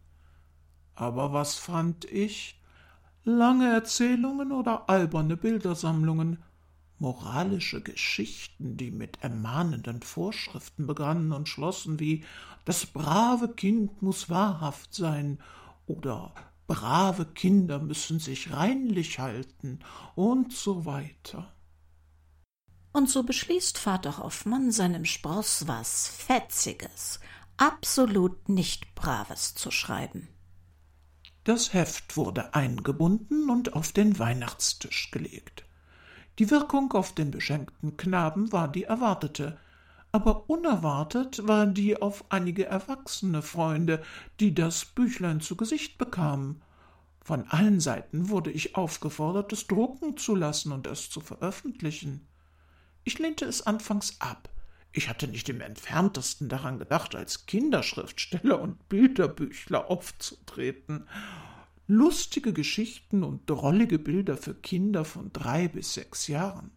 Aber 1.01 1.33
was 1.33 1.55
fand 1.55 2.05
ich? 2.05 2.61
lange 3.23 3.71
Erzählungen 3.73 4.51
oder 4.51 4.87
alberne 4.87 5.35
Bildersammlungen, 5.35 6.43
moralische 6.99 7.81
Geschichten, 7.81 8.77
die 8.77 8.91
mit 8.91 9.21
ermahnenden 9.23 10.01
Vorschriften 10.03 10.85
begannen 10.85 11.31
und 11.31 11.49
schlossen 11.49 11.99
wie 11.99 12.23
das 12.65 12.85
brave 12.85 13.49
Kind 13.49 14.01
muss 14.03 14.29
wahrhaft 14.29 14.93
sein 14.93 15.39
oder 15.87 16.33
brave 16.67 17.25
Kinder 17.25 17.79
müssen 17.79 18.19
sich 18.19 18.53
reinlich 18.53 19.17
halten 19.17 19.79
und 20.15 20.53
so 20.53 20.85
weiter. 20.85 21.51
Und 22.93 23.09
so 23.09 23.23
beschließt 23.23 23.77
Vater 23.77 24.19
Hoffmann 24.19 24.71
seinem 24.71 25.05
Spross 25.05 25.67
was 25.67 26.07
Fetziges, 26.07 27.19
absolut 27.57 28.49
nicht 28.49 28.93
Braves 28.93 29.55
zu 29.55 29.71
schreiben. 29.71 30.27
Das 31.43 31.73
Heft 31.73 32.17
wurde 32.17 32.53
eingebunden 32.53 33.49
und 33.49 33.73
auf 33.73 33.91
den 33.91 34.19
Weihnachtstisch 34.19 35.09
gelegt. 35.09 35.65
Die 36.37 36.51
Wirkung 36.51 36.91
auf 36.91 37.15
den 37.15 37.31
beschenkten 37.31 37.97
Knaben 37.97 38.51
war 38.51 38.67
die 38.67 38.83
erwartete, 38.83 39.57
aber 40.11 40.49
unerwartet 40.51 41.47
war 41.47 41.65
die 41.65 41.99
auf 41.99 42.25
einige 42.29 42.67
erwachsene 42.67 43.41
Freunde, 43.41 44.03
die 44.39 44.53
das 44.53 44.85
Büchlein 44.85 45.41
zu 45.41 45.55
Gesicht 45.55 45.97
bekamen. 45.97 46.61
Von 47.21 47.47
allen 47.47 47.79
Seiten 47.79 48.29
wurde 48.29 48.51
ich 48.51 48.75
aufgefordert, 48.75 49.51
es 49.51 49.65
drucken 49.65 50.17
zu 50.17 50.35
lassen 50.35 50.71
und 50.71 50.85
es 50.85 51.09
zu 51.09 51.21
veröffentlichen. 51.21 52.27
Ich 53.03 53.17
lehnte 53.17 53.45
es 53.45 53.65
anfangs 53.65 54.21
ab, 54.21 54.49
ich 54.93 55.09
hatte 55.09 55.27
nicht 55.27 55.47
im 55.49 55.61
entferntesten 55.61 56.49
daran 56.49 56.79
gedacht, 56.79 57.15
als 57.15 57.45
Kinderschriftsteller 57.45 58.61
und 58.61 58.89
Bilderbüchler 58.89 59.89
aufzutreten. 59.89 61.07
Lustige 61.87 62.53
Geschichten 62.53 63.23
und 63.23 63.49
drollige 63.49 63.99
Bilder 63.99 64.37
für 64.37 64.53
Kinder 64.53 65.05
von 65.05 65.31
drei 65.31 65.67
bis 65.67 65.93
sechs 65.93 66.27
Jahren. 66.27 66.71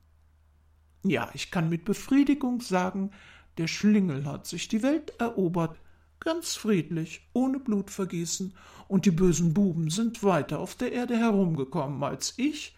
Ja, 1.02 1.30
ich 1.34 1.50
kann 1.50 1.68
mit 1.68 1.84
Befriedigung 1.84 2.60
sagen, 2.60 3.10
der 3.58 3.66
Schlingel 3.66 4.24
hat 4.24 4.46
sich 4.46 4.68
die 4.68 4.82
Welt 4.82 5.12
erobert, 5.18 5.78
ganz 6.20 6.54
friedlich, 6.54 7.28
ohne 7.32 7.60
Blutvergießen, 7.60 8.54
und 8.88 9.06
die 9.06 9.10
bösen 9.10 9.54
Buben 9.54 9.90
sind 9.90 10.22
weiter 10.22 10.58
auf 10.58 10.74
der 10.74 10.92
Erde 10.92 11.16
herumgekommen 11.16 12.02
als 12.02 12.34
ich, 12.36 12.74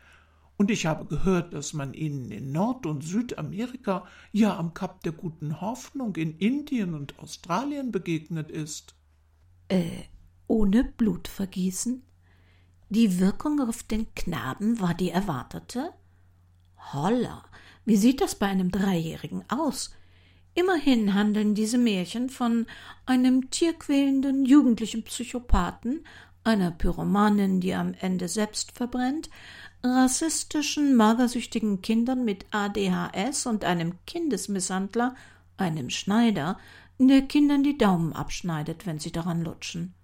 und 0.57 0.71
ich 0.71 0.87
habe 0.87 1.05
gehört, 1.05 1.53
dass 1.53 1.73
man 1.73 1.93
ihnen 1.93 2.31
in 2.31 2.53
Nord- 2.53 2.87
und 2.87 3.03
Südamerika, 3.03 4.07
ja 4.33 4.57
am 4.57 4.73
Kap 4.73 5.03
der 5.03 5.13
guten 5.13 5.61
Hoffnung, 5.61 6.17
in 6.17 6.39
Indien 6.39 6.95
und 6.95 7.19
Australien 7.19 7.93
begegnet 7.93 8.51
ist. 8.51 8.95
Äh, 9.69 10.05
ohne 10.47 10.85
Blutvergießen? 10.85 12.03
Die 12.89 13.19
Wirkung 13.19 13.61
auf 13.61 13.83
den 13.83 14.15
Knaben 14.15 14.81
war 14.81 14.95
die 14.95 15.11
erwartete? 15.11 15.93
Holla, 16.93 17.45
wie 17.85 17.97
sieht 17.97 18.21
das 18.21 18.37
bei 18.37 18.47
einem 18.47 18.71
Dreijährigen 18.71 19.45
aus? 19.49 19.95
Immerhin 20.55 21.13
handeln 21.13 21.55
diese 21.55 21.77
Märchen 21.77 22.31
von 22.31 22.67
einem 23.05 23.51
tierquälenden 23.51 24.47
jugendlichen 24.47 25.03
Psychopathen, 25.03 26.05
einer 26.45 26.71
Pyromanin, 26.71 27.61
die 27.61 27.75
am 27.75 27.93
Ende 28.01 28.29
selbst 28.29 28.73
verbrennt, 28.73 29.29
rassistischen, 29.83 30.97
magersüchtigen 30.97 31.83
Kindern 31.83 32.25
mit 32.25 32.47
ADHS 32.51 33.47
und 33.47 33.65
einem 33.65 33.95
Kindesmisshandler, 34.07 35.15
einem 35.57 35.91
Schneider, 35.91 36.59
der 36.99 37.23
Kindern 37.23 37.63
die 37.63 37.77
Daumen 37.77 38.13
abschneidet, 38.13 38.87
wenn 38.87 38.99
sie 38.99 39.13
daran 39.13 39.43
lutschen. 39.43 39.95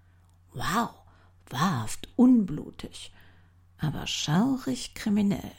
Wow, 0.53 0.91
wahrhaft 1.49 2.09
unblutig, 2.15 3.11
aber 3.77 4.07
schaurig 4.07 4.93
kriminell. 4.93 5.51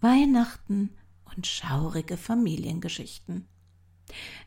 Weihnachten 0.00 0.90
und 1.34 1.46
schaurige 1.46 2.16
Familiengeschichten. 2.16 3.46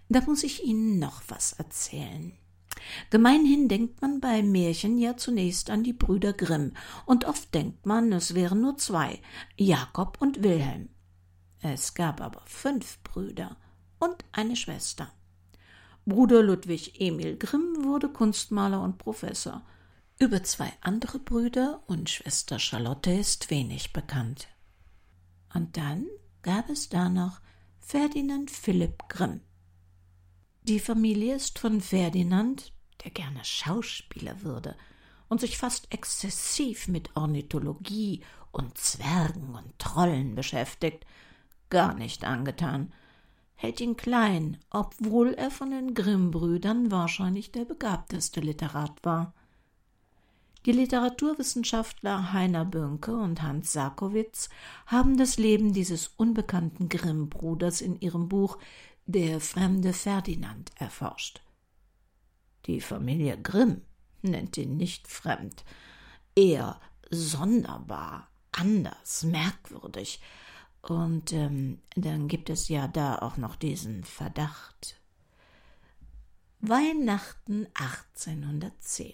Da 0.10 0.22
muss 0.22 0.44
ich 0.44 0.64
Ihnen 0.64 1.00
noch 1.00 1.24
was 1.30 1.54
erzählen. 1.54 2.34
Gemeinhin 3.10 3.68
denkt 3.68 4.02
man 4.02 4.20
bei 4.20 4.44
Märchen 4.44 4.98
ja 4.98 5.18
zunächst 5.18 5.70
an 5.70 5.84
die 5.84 5.94
Brüder 5.94 6.34
Grimm, 6.34 6.74
und 7.06 7.26
oft 7.26 7.54
denkt 7.54 7.86
man, 7.86 8.12
es 8.12 8.36
wären 8.36 8.62
nur 8.62 8.78
zwei, 8.78 9.22
Jakob 9.58 10.18
und 10.22 10.44
Wilhelm. 10.44 10.90
Es 11.62 11.94
gab 11.94 12.22
aber 12.22 12.42
fünf 12.46 13.02
Brüder 13.04 13.58
und 14.00 14.24
eine 14.32 14.56
Schwester. 14.56 15.12
Bruder 16.06 16.44
Ludwig 16.44 17.02
Emil 17.02 17.38
Grimm 17.38 17.84
wurde 17.84 18.10
Kunstmaler 18.10 18.82
und 18.82 19.00
Professor. 19.00 19.66
Über 20.20 20.44
zwei 20.44 20.72
andere 20.82 21.18
Brüder 21.18 21.82
und 21.88 22.10
Schwester 22.10 22.60
Charlotte 22.60 23.12
ist 23.12 23.50
wenig 23.50 23.92
bekannt. 23.92 24.48
Und 25.54 25.78
dann 25.78 26.06
gab 26.44 26.70
es 26.70 26.90
da 26.90 27.10
noch 27.10 27.42
Ferdinand 27.80 28.52
Philipp 28.52 29.10
Grimm. 29.10 29.42
Die 30.62 30.80
Familie 30.80 31.36
ist 31.36 31.58
von 31.58 31.82
Ferdinand, 31.82 32.72
der 33.06 33.12
gerne 33.12 33.46
Schauspieler 33.46 34.42
würde 34.42 34.76
und 35.30 35.40
sich 35.40 35.58
fast 35.58 35.94
exzessiv 35.94 36.88
mit 36.88 37.16
Ornithologie 37.16 38.22
und 38.52 38.78
Zwergen 38.78 39.56
und 39.56 39.78
Trollen 39.80 40.36
beschäftigt, 40.36 41.06
gar 41.70 41.94
nicht 41.94 42.26
angetan, 42.26 42.92
hält 43.56 43.80
ihn 43.80 43.96
klein, 43.96 44.58
obwohl 44.70 45.34
er 45.34 45.52
von 45.52 45.72
den 45.72 45.94
Grimm-Brüdern 45.94 46.92
wahrscheinlich 46.92 47.52
der 47.52 47.66
begabteste 47.66 48.42
Literat 48.42 49.04
war. 49.04 49.34
Die 50.66 50.72
Literaturwissenschaftler 50.72 52.34
Heiner 52.34 52.66
Bönke 52.66 53.16
und 53.16 53.44
Hans 53.44 53.72
Sarkowitz 53.72 54.50
haben 54.88 55.16
das 55.16 55.38
Leben 55.38 55.74
dieses 55.74 56.08
unbekannten 56.18 56.90
Grimm-Bruders 56.90 57.82
in 57.82 58.00
ihrem 58.00 58.30
Buch 58.30 58.58
Der 59.06 59.40
fremde 59.40 59.94
Ferdinand 59.94 60.72
erforscht. 60.78 61.45
Die 62.66 62.82
Familie 62.82 63.38
Grimm 63.42 63.82
nennt 64.22 64.58
ihn 64.58 64.78
nicht 64.78 65.08
fremd, 65.08 65.64
eher 66.36 66.80
sonderbar, 67.10 68.28
anders, 68.52 69.24
merkwürdig. 69.24 70.20
Und 70.82 71.34
ähm, 71.34 71.80
dann 71.96 72.28
gibt 72.28 72.50
es 72.50 72.70
ja 72.70 72.88
da 72.88 73.18
auch 73.20 73.38
noch 73.38 73.56
diesen 73.56 74.04
Verdacht. 74.04 75.00
Weihnachten 76.62 77.68
1810. 77.74 79.14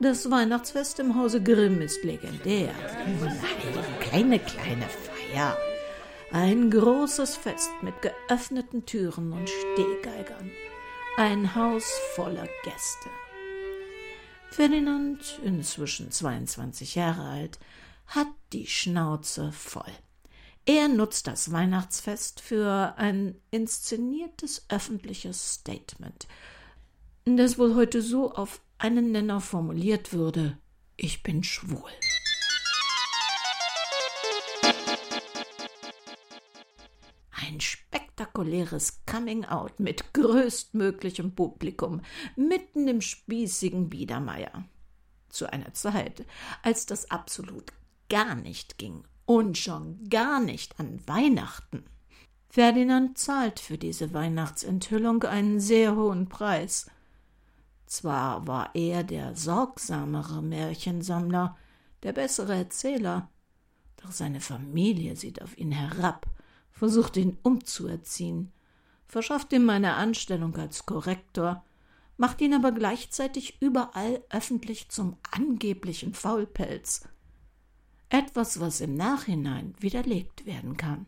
Das 0.00 0.30
Weihnachtsfest 0.30 1.00
im 1.00 1.16
Hause 1.16 1.42
Grimm 1.42 1.80
ist 1.80 2.04
legendär. 2.04 2.72
Nein, 3.20 3.36
keine 4.00 4.38
kleine 4.38 4.86
Feier. 4.88 5.56
Ein 6.30 6.70
großes 6.70 7.36
Fest 7.36 7.70
mit 7.82 7.94
geöffneten 8.02 8.86
Türen 8.86 9.32
und 9.32 9.48
Stehgeigern. 9.48 10.50
Ein 11.18 11.56
Haus 11.56 11.84
voller 12.14 12.46
Gäste. 12.62 13.10
Ferdinand, 14.52 15.40
inzwischen 15.42 16.12
22 16.12 16.94
Jahre 16.94 17.22
alt, 17.22 17.58
hat 18.06 18.28
die 18.52 18.68
Schnauze 18.68 19.50
voll. 19.50 19.90
Er 20.64 20.86
nutzt 20.86 21.26
das 21.26 21.50
Weihnachtsfest 21.50 22.40
für 22.40 22.94
ein 22.98 23.34
inszeniertes 23.50 24.66
öffentliches 24.68 25.54
Statement, 25.54 26.28
das 27.24 27.58
wohl 27.58 27.74
heute 27.74 28.00
so 28.00 28.32
auf 28.32 28.60
einen 28.78 29.10
Nenner 29.10 29.40
formuliert 29.40 30.12
würde, 30.12 30.56
ich 30.96 31.24
bin 31.24 31.42
schwul. 31.42 31.90
Spektakuläres 38.18 39.04
Coming-out 39.06 39.78
mit 39.78 40.12
größtmöglichem 40.12 41.36
Publikum 41.36 42.00
mitten 42.34 42.88
im 42.88 43.00
spießigen 43.00 43.88
Biedermeier. 43.88 44.64
Zu 45.28 45.52
einer 45.52 45.72
Zeit, 45.72 46.26
als 46.62 46.86
das 46.86 47.12
absolut 47.12 47.72
gar 48.08 48.34
nicht 48.34 48.76
ging 48.78 49.04
und 49.24 49.56
schon 49.56 50.08
gar 50.08 50.40
nicht 50.40 50.80
an 50.80 51.00
Weihnachten. 51.06 51.84
Ferdinand 52.48 53.18
zahlt 53.18 53.60
für 53.60 53.78
diese 53.78 54.12
Weihnachtsenthüllung 54.12 55.22
einen 55.22 55.60
sehr 55.60 55.94
hohen 55.94 56.28
Preis. 56.28 56.90
Zwar 57.86 58.48
war 58.48 58.70
er 58.74 59.04
der 59.04 59.36
sorgsamere 59.36 60.42
Märchensammler, 60.42 61.56
der 62.02 62.12
bessere 62.12 62.56
Erzähler, 62.56 63.30
doch 64.02 64.10
seine 64.10 64.40
Familie 64.40 65.14
sieht 65.14 65.40
auf 65.40 65.56
ihn 65.56 65.72
herab, 65.72 66.26
versucht 66.78 67.16
ihn 67.16 67.36
umzuerziehen, 67.42 68.52
verschafft 69.08 69.52
ihm 69.52 69.68
eine 69.68 69.94
Anstellung 69.94 70.56
als 70.56 70.86
Korrektor, 70.86 71.64
macht 72.16 72.40
ihn 72.40 72.54
aber 72.54 72.70
gleichzeitig 72.70 73.60
überall 73.60 74.22
öffentlich 74.30 74.88
zum 74.88 75.16
angeblichen 75.32 76.14
Faulpelz. 76.14 77.08
Etwas, 78.10 78.60
was 78.60 78.80
im 78.80 78.94
Nachhinein 78.94 79.74
widerlegt 79.80 80.46
werden 80.46 80.76
kann. 80.76 81.06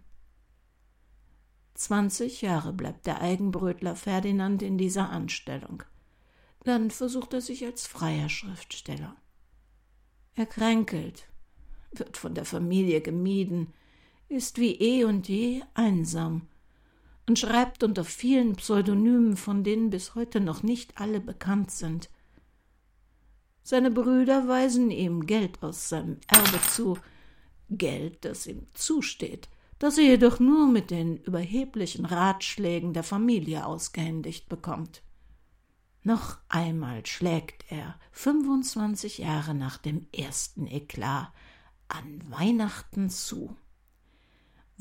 Zwanzig 1.74 2.42
Jahre 2.42 2.72
bleibt 2.72 3.06
der 3.06 3.20
Eigenbrötler 3.20 3.94
Ferdinand 3.94 4.62
in 4.62 4.76
dieser 4.76 5.08
Anstellung. 5.10 5.82
Dann 6.64 6.90
versucht 6.90 7.32
er 7.32 7.40
sich 7.40 7.64
als 7.64 7.86
freier 7.86 8.28
Schriftsteller. 8.28 9.16
Er 10.34 10.46
kränkelt, 10.46 11.28
wird 11.92 12.16
von 12.16 12.34
der 12.34 12.44
Familie 12.44 13.00
gemieden, 13.00 13.72
ist 14.30 14.58
wie 14.58 14.74
eh 14.74 15.04
und 15.04 15.28
je 15.28 15.62
einsam 15.74 16.42
und 17.26 17.38
schreibt 17.38 17.82
unter 17.84 18.04
vielen 18.04 18.56
Pseudonymen, 18.56 19.36
von 19.36 19.62
denen 19.62 19.90
bis 19.90 20.14
heute 20.14 20.40
noch 20.40 20.62
nicht 20.62 21.00
alle 21.00 21.20
bekannt 21.20 21.70
sind. 21.70 22.10
Seine 23.62 23.90
Brüder 23.90 24.48
weisen 24.48 24.90
ihm 24.90 25.26
Geld 25.26 25.62
aus 25.62 25.88
seinem 25.88 26.18
Erbe 26.26 26.60
zu, 26.70 26.98
Geld, 27.68 28.24
das 28.24 28.46
ihm 28.46 28.66
zusteht, 28.74 29.48
das 29.78 29.98
er 29.98 30.04
jedoch 30.04 30.40
nur 30.40 30.66
mit 30.66 30.90
den 30.90 31.18
überheblichen 31.18 32.04
Ratschlägen 32.04 32.92
der 32.92 33.04
Familie 33.04 33.66
ausgehändigt 33.66 34.48
bekommt. 34.48 35.02
Noch 36.02 36.38
einmal 36.48 37.04
schlägt 37.06 37.70
er, 37.70 37.94
25 38.12 39.18
Jahre 39.18 39.54
nach 39.54 39.76
dem 39.76 40.06
ersten 40.12 40.66
Eklat, 40.66 41.30
an 41.88 42.22
Weihnachten 42.28 43.10
zu. 43.10 43.56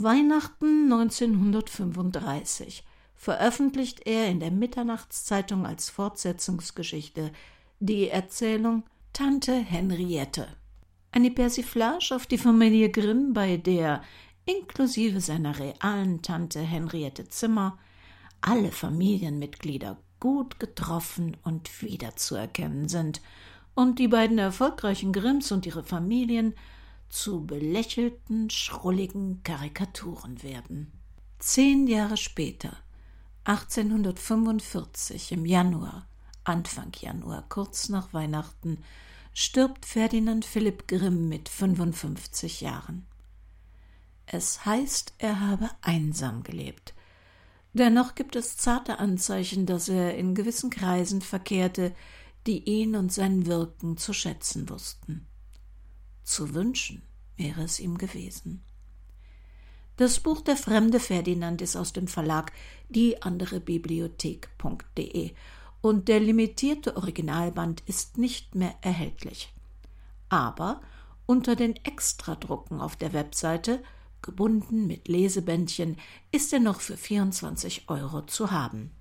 Weihnachten 0.02 0.90
1935 0.90 2.86
veröffentlicht 3.16 4.08
er 4.08 4.30
in 4.30 4.40
der 4.40 4.50
Mitternachtszeitung 4.50 5.66
als 5.66 5.90
Fortsetzungsgeschichte 5.90 7.34
die 7.82 8.08
Erzählung 8.08 8.84
Tante 9.12 9.54
Henriette. 9.54 10.48
Eine 11.12 11.32
Persiflage 11.32 12.16
auf 12.16 12.28
die 12.28 12.38
Familie 12.38 12.90
Grimm, 12.90 13.34
bei 13.34 13.58
der, 13.58 14.02
inklusive 14.46 15.20
seiner 15.20 15.60
realen 15.60 16.22
Tante 16.22 16.62
Henriette 16.62 17.28
Zimmer, 17.28 17.78
alle 18.40 18.72
Familienmitglieder 18.72 19.98
gut 20.22 20.62
getroffen 20.62 21.36
und 21.44 21.82
wiederzuerkennen 21.82 22.88
sind, 22.88 23.22
und 23.76 24.00
die 24.00 24.08
beiden 24.08 24.38
erfolgreichen 24.38 25.12
Grimms 25.12 25.52
und 25.52 25.66
ihre 25.66 25.84
Familien 25.84 26.54
zu 27.10 27.46
belächelten, 27.46 28.50
schrulligen 28.50 29.44
Karikaturen 29.44 30.42
werden. 30.44 30.92
Zehn 31.40 31.88
Jahre 31.88 32.18
später, 32.18 32.78
1845 33.46 35.32
im 35.32 35.46
Januar, 35.46 36.08
Anfang 36.44 36.92
Januar, 37.00 37.46
kurz 37.50 37.90
nach 37.90 38.14
Weihnachten, 38.14 38.84
stirbt 39.34 39.86
Ferdinand 39.86 40.46
Philipp 40.46 40.88
Grimm 40.88 41.30
mit 41.30 41.50
55 41.50 42.62
Jahren. 42.62 43.06
Es 44.26 44.66
heißt, 44.66 45.14
er 45.18 45.40
habe 45.40 45.70
einsam 45.82 46.44
gelebt, 46.44 46.94
Dennoch 47.74 48.16
gibt 48.16 48.36
es 48.36 48.58
zarte 48.58 49.00
Anzeichen, 49.00 49.66
dass 49.66 49.90
er 49.90 50.16
in 50.16 50.34
gewissen 50.34 50.70
Kreisen 50.70 51.22
verkehrte, 51.22 51.94
die 52.48 52.64
ihn 52.64 52.96
und 52.96 53.14
sein 53.14 53.46
Wirken 53.46 53.98
zu 53.98 54.14
schätzen 54.14 54.70
wussten. 54.70 55.28
Zu 56.30 56.54
wünschen 56.54 57.02
wäre 57.38 57.64
es 57.64 57.80
ihm 57.80 57.98
gewesen. 57.98 58.62
Das 59.98 60.20
Buch 60.20 60.42
Der 60.42 60.58
fremde 60.58 61.00
Ferdinand 61.00 61.60
ist 61.60 61.76
aus 61.76 61.92
dem 61.92 62.08
Verlag 62.08 62.54
die 62.88 63.24
andere 63.24 63.60
Bibliothek.de 63.60 65.32
und 65.82 66.08
der 66.08 66.20
limitierte 66.20 66.98
Originalband 66.98 67.82
ist 67.88 68.20
nicht 68.20 68.54
mehr 68.54 68.76
erhältlich. 68.82 69.52
Aber 70.30 70.82
unter 71.26 71.56
den 71.56 71.76
Extradrucken 71.78 72.80
auf 72.80 72.96
der 72.96 73.14
Webseite 73.14 73.82
gebunden 74.22 74.86
mit 74.86 75.08
Lesebändchen, 75.08 75.98
ist 76.32 76.54
er 76.54 76.60
noch 76.60 76.80
für 76.80 76.96
24 76.96 77.90
Euro 77.90 78.22
zu 78.22 78.52
haben. 78.52 78.92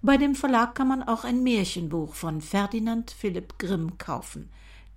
Bei 0.00 0.16
dem 0.16 0.34
Verlag 0.34 0.74
kann 0.74 0.88
man 0.88 1.02
auch 1.02 1.24
ein 1.24 1.42
Märchenbuch 1.42 2.14
von 2.14 2.40
Ferdinand 2.40 3.10
Philipp 3.10 3.58
Grimm 3.58 3.98
kaufen, 3.98 4.48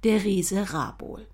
Der 0.05 0.23
Riese 0.23 0.71
Rabol. 0.71 1.27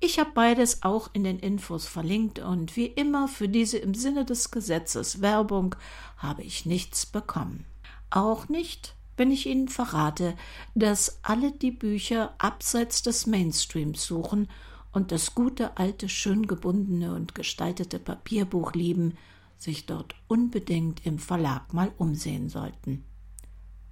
Ich 0.00 0.18
habe 0.18 0.30
beides 0.34 0.82
auch 0.82 1.10
in 1.12 1.24
den 1.24 1.38
Infos 1.38 1.86
verlinkt 1.86 2.38
und 2.38 2.76
wie 2.76 2.86
immer 2.86 3.28
für 3.28 3.48
diese 3.48 3.78
im 3.78 3.94
Sinne 3.94 4.24
des 4.24 4.50
Gesetzes 4.50 5.20
Werbung 5.20 5.74
habe 6.16 6.42
ich 6.42 6.66
nichts 6.66 7.06
bekommen. 7.06 7.64
Auch 8.10 8.48
nicht, 8.48 8.94
wenn 9.16 9.30
ich 9.30 9.46
Ihnen 9.46 9.68
verrate, 9.68 10.36
dass 10.74 11.18
alle 11.22 11.52
die 11.52 11.70
Bücher 11.70 12.34
abseits 12.38 13.02
des 13.02 13.26
Mainstreams 13.26 14.04
suchen 14.04 14.48
und 14.92 15.12
das 15.12 15.34
gute, 15.34 15.76
alte, 15.76 16.08
schön 16.08 16.46
gebundene 16.46 17.14
und 17.14 17.34
gestaltete 17.34 17.98
Papierbuch 17.98 18.74
lieben, 18.74 19.16
sich 19.58 19.86
dort 19.86 20.14
unbedingt 20.28 21.04
im 21.06 21.18
Verlag 21.18 21.72
mal 21.72 21.92
umsehen 21.98 22.48
sollten. 22.48 23.04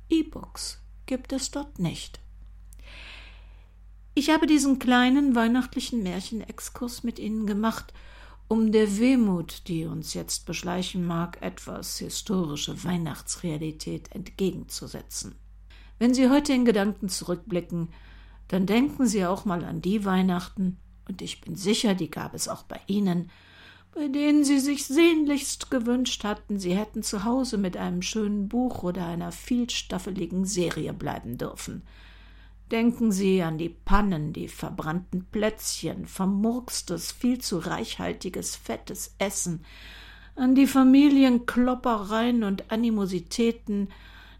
E-Books 0.08 0.80
gibt 1.06 1.32
es 1.32 1.50
dort 1.50 1.78
nicht. 1.78 2.21
Ich 4.14 4.28
habe 4.28 4.46
diesen 4.46 4.78
kleinen 4.78 5.34
weihnachtlichen 5.34 6.02
Märchenexkurs 6.02 7.02
mit 7.02 7.18
Ihnen 7.18 7.46
gemacht, 7.46 7.94
um 8.46 8.70
der 8.70 8.98
Wehmut, 8.98 9.68
die 9.68 9.86
uns 9.86 10.12
jetzt 10.12 10.44
beschleichen 10.44 11.06
mag, 11.06 11.40
etwas 11.40 11.96
historische 11.96 12.84
Weihnachtsrealität 12.84 14.12
entgegenzusetzen. 14.14 15.34
Wenn 15.98 16.12
Sie 16.12 16.28
heute 16.28 16.52
in 16.52 16.66
Gedanken 16.66 17.08
zurückblicken, 17.08 17.88
dann 18.48 18.66
denken 18.66 19.06
Sie 19.06 19.24
auch 19.24 19.46
mal 19.46 19.64
an 19.64 19.80
die 19.80 20.04
Weihnachten, 20.04 20.76
und 21.08 21.22
ich 21.22 21.40
bin 21.40 21.56
sicher, 21.56 21.94
die 21.94 22.10
gab 22.10 22.34
es 22.34 22.48
auch 22.48 22.64
bei 22.64 22.80
Ihnen, 22.86 23.30
bei 23.94 24.08
denen 24.08 24.44
Sie 24.44 24.60
sich 24.60 24.84
sehnlichst 24.84 25.70
gewünscht 25.70 26.24
hatten, 26.24 26.58
Sie 26.58 26.76
hätten 26.76 27.02
zu 27.02 27.24
Hause 27.24 27.56
mit 27.56 27.78
einem 27.78 28.02
schönen 28.02 28.50
Buch 28.50 28.82
oder 28.82 29.06
einer 29.06 29.32
vielstaffeligen 29.32 30.44
Serie 30.44 30.92
bleiben 30.92 31.38
dürfen– 31.38 31.86
Denken 32.72 33.12
Sie 33.12 33.42
an 33.42 33.58
die 33.58 33.68
Pannen, 33.68 34.32
die 34.32 34.48
verbrannten 34.48 35.26
Plätzchen, 35.26 36.06
vermurkstes, 36.06 37.12
viel 37.12 37.38
zu 37.38 37.58
reichhaltiges, 37.58 38.56
fettes 38.56 39.14
Essen, 39.18 39.66
an 40.36 40.54
die 40.54 40.66
Familienkloppereien 40.66 42.44
und 42.44 42.72
Animositäten, 42.72 43.90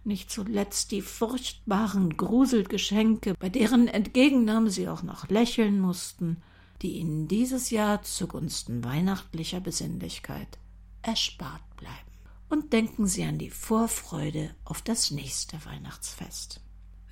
nicht 0.05 0.31
zuletzt 0.31 0.93
die 0.93 1.03
furchtbaren 1.03 2.17
Gruselgeschenke, 2.17 3.35
bei 3.39 3.51
deren 3.51 3.87
Entgegennahme 3.87 4.71
Sie 4.71 4.89
auch 4.89 5.03
noch 5.03 5.29
lächeln 5.29 5.79
mussten, 5.79 6.39
die 6.81 6.93
Ihnen 6.93 7.29
dieses 7.29 7.69
Jahr 7.69 8.03
zugunsten 8.03 8.83
weihnachtlicher 8.83 9.61
Besinnlichkeit 9.61 10.59
erspart 11.03 11.77
bleiben. 11.77 11.93
Und 12.49 12.73
denken 12.73 13.07
Sie 13.07 13.25
an 13.25 13.37
die 13.37 13.51
Vorfreude 13.51 14.55
auf 14.65 14.81
das 14.81 15.11
nächste 15.11 15.63
Weihnachtsfest. 15.67 16.63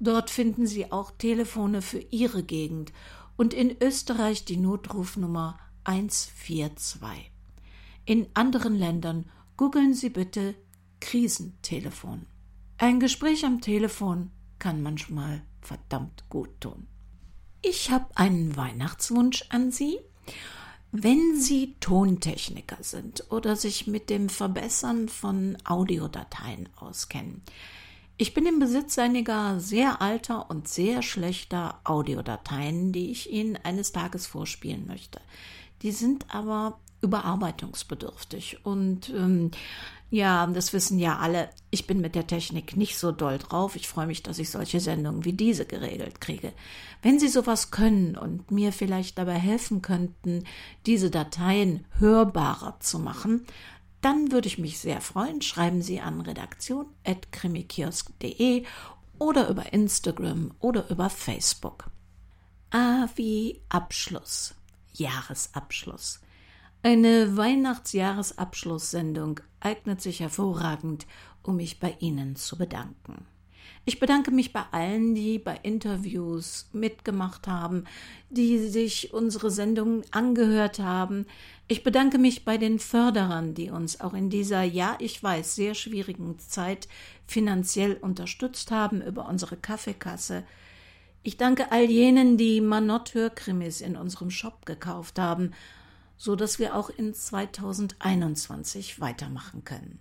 Dort 0.00 0.30
finden 0.30 0.66
Sie 0.66 0.90
auch 0.90 1.12
Telefone 1.12 1.82
für 1.82 2.00
Ihre 2.10 2.42
Gegend 2.42 2.92
und 3.36 3.54
in 3.54 3.80
Österreich 3.80 4.44
die 4.44 4.56
Notrufnummer 4.56 5.56
142. 5.84 7.30
In 8.04 8.28
anderen 8.34 8.74
Ländern 8.74 9.30
googeln 9.56 9.94
Sie 9.94 10.10
bitte 10.10 10.54
Krisentelefon. 11.00 12.26
Ein 12.78 13.00
Gespräch 13.00 13.44
am 13.44 13.60
Telefon 13.60 14.30
kann 14.58 14.82
manchmal 14.82 15.42
verdammt 15.60 16.28
gut 16.28 16.60
tun. 16.60 16.86
Ich 17.62 17.90
habe 17.90 18.06
einen 18.16 18.56
Weihnachtswunsch 18.56 19.44
an 19.50 19.70
Sie. 19.70 19.98
Wenn 20.90 21.40
Sie 21.40 21.76
Tontechniker 21.80 22.78
sind 22.80 23.30
oder 23.30 23.56
sich 23.56 23.86
mit 23.86 24.10
dem 24.10 24.28
Verbessern 24.28 25.08
von 25.08 25.56
Audiodateien 25.64 26.68
auskennen, 26.76 27.42
ich 28.18 28.34
bin 28.34 28.46
im 28.46 28.58
Besitz 28.58 28.98
einiger 28.98 29.58
sehr 29.58 30.02
alter 30.02 30.50
und 30.50 30.68
sehr 30.68 31.02
schlechter 31.02 31.80
Audiodateien, 31.84 32.92
die 32.92 33.10
ich 33.10 33.30
Ihnen 33.32 33.56
eines 33.56 33.92
Tages 33.92 34.26
vorspielen 34.26 34.86
möchte. 34.86 35.20
Die 35.82 35.92
sind 35.92 36.26
aber 36.34 36.80
überarbeitungsbedürftig. 37.02 38.64
Und 38.64 39.10
ähm, 39.10 39.50
ja, 40.10 40.46
das 40.46 40.72
wissen 40.72 40.98
ja 40.98 41.18
alle. 41.18 41.50
Ich 41.70 41.86
bin 41.86 42.00
mit 42.00 42.14
der 42.14 42.26
Technik 42.26 42.74
nicht 42.76 42.96
so 42.98 43.12
doll 43.12 43.36
drauf. 43.38 43.76
Ich 43.76 43.88
freue 43.88 44.06
mich, 44.06 44.22
dass 44.22 44.38
ich 44.38 44.50
solche 44.50 44.80
Sendungen 44.80 45.24
wie 45.24 45.32
diese 45.32 45.64
geregelt 45.66 46.20
kriege. 46.20 46.52
Wenn 47.02 47.18
Sie 47.18 47.28
sowas 47.28 47.70
können 47.70 48.16
und 48.16 48.50
mir 48.50 48.72
vielleicht 48.72 49.18
dabei 49.18 49.38
helfen 49.38 49.82
könnten, 49.82 50.44
diese 50.86 51.10
Dateien 51.10 51.84
hörbarer 51.98 52.78
zu 52.80 52.98
machen, 52.98 53.44
dann 54.00 54.32
würde 54.32 54.48
ich 54.48 54.58
mich 54.58 54.78
sehr 54.78 55.00
freuen. 55.00 55.42
Schreiben 55.42 55.82
Sie 55.82 56.00
an 56.00 56.20
redaktion.krimikiosk.de 56.20 58.64
oder 59.18 59.48
über 59.48 59.72
Instagram 59.72 60.52
oder 60.60 60.90
über 60.90 61.08
Facebook. 61.08 61.86
A 62.70 63.08
wie 63.16 63.60
Abschluss. 63.68 64.54
Jahresabschluss. 64.92 66.20
Eine 66.82 67.36
Weihnachtsjahresabschlusssendung 67.36 69.40
eignet 69.60 70.00
sich 70.00 70.20
hervorragend, 70.20 71.06
um 71.42 71.56
mich 71.56 71.78
bei 71.78 71.94
Ihnen 72.00 72.34
zu 72.36 72.56
bedanken. 72.58 73.26
Ich 73.84 73.98
bedanke 73.98 74.30
mich 74.30 74.52
bei 74.52 74.62
allen, 74.70 75.14
die 75.14 75.40
bei 75.40 75.58
Interviews 75.64 76.68
mitgemacht 76.72 77.48
haben, 77.48 77.84
die 78.30 78.58
sich 78.58 79.12
unsere 79.12 79.50
Sendung 79.50 80.02
angehört 80.12 80.78
haben. 80.78 81.26
Ich 81.66 81.82
bedanke 81.82 82.18
mich 82.18 82.44
bei 82.44 82.58
den 82.58 82.78
Förderern, 82.78 83.54
die 83.54 83.70
uns 83.70 84.00
auch 84.00 84.14
in 84.14 84.30
dieser, 84.30 84.62
ja, 84.62 84.96
ich 85.00 85.20
weiß, 85.20 85.56
sehr 85.56 85.74
schwierigen 85.74 86.38
Zeit 86.38 86.86
finanziell 87.26 87.94
unterstützt 87.94 88.70
haben 88.70 89.02
über 89.02 89.28
unsere 89.28 89.56
Kaffeekasse. 89.56 90.44
Ich 91.24 91.36
danke 91.36 91.70
all 91.70 91.84
jenen, 91.84 92.36
die 92.36 92.60
Manott-Hörkrimis 92.60 93.80
in 93.80 93.96
unserem 93.96 94.30
Shop 94.30 94.66
gekauft 94.66 95.20
haben, 95.20 95.52
so 96.16 96.34
dass 96.34 96.58
wir 96.58 96.74
auch 96.74 96.90
in 96.90 97.14
2021 97.14 99.00
weitermachen 99.00 99.64
können. 99.64 100.00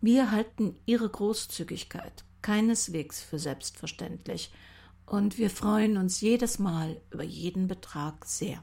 Wir 0.00 0.30
halten 0.30 0.76
Ihre 0.86 1.08
Großzügigkeit 1.08 2.24
keineswegs 2.42 3.22
für 3.22 3.38
selbstverständlich 3.38 4.52
und 5.06 5.38
wir 5.38 5.50
freuen 5.50 5.96
uns 5.96 6.20
jedes 6.20 6.58
Mal 6.58 7.00
über 7.10 7.24
jeden 7.24 7.66
Betrag 7.66 8.24
sehr. 8.26 8.62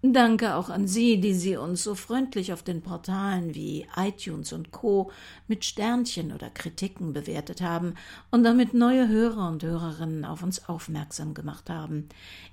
Danke 0.00 0.54
auch 0.54 0.68
an 0.68 0.86
Sie, 0.86 1.20
die 1.20 1.34
Sie 1.34 1.56
uns 1.56 1.82
so 1.82 1.96
freundlich 1.96 2.52
auf 2.52 2.62
den 2.62 2.82
Portalen 2.82 3.56
wie 3.56 3.84
iTunes 3.96 4.52
und 4.52 4.70
Co. 4.70 5.10
mit 5.48 5.64
Sternchen 5.64 6.32
oder 6.32 6.50
Kritiken 6.50 7.12
bewertet 7.12 7.62
haben 7.62 7.94
und 8.30 8.44
damit 8.44 8.74
neue 8.74 9.08
Hörer 9.08 9.48
und 9.48 9.64
Hörerinnen 9.64 10.24
auf 10.24 10.44
uns 10.44 10.68
aufmerksam 10.68 11.34
gemacht 11.34 11.68
haben. 11.68 12.08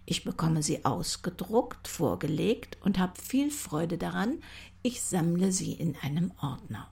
Ich 0.08 0.24
bekomme 0.24 0.64
sie 0.64 0.86
ausgedruckt, 0.86 1.88
vorgelegt 1.88 2.80
und 2.84 2.98
habe 2.98 3.14
viel 3.22 3.52
Freude 3.52 4.00
daran. 4.00 4.40
Ich 4.82 5.04
sammle 5.04 5.52
sie 5.52 5.74
in 5.74 5.96
einem 6.02 6.32
Ordner. 6.42 6.88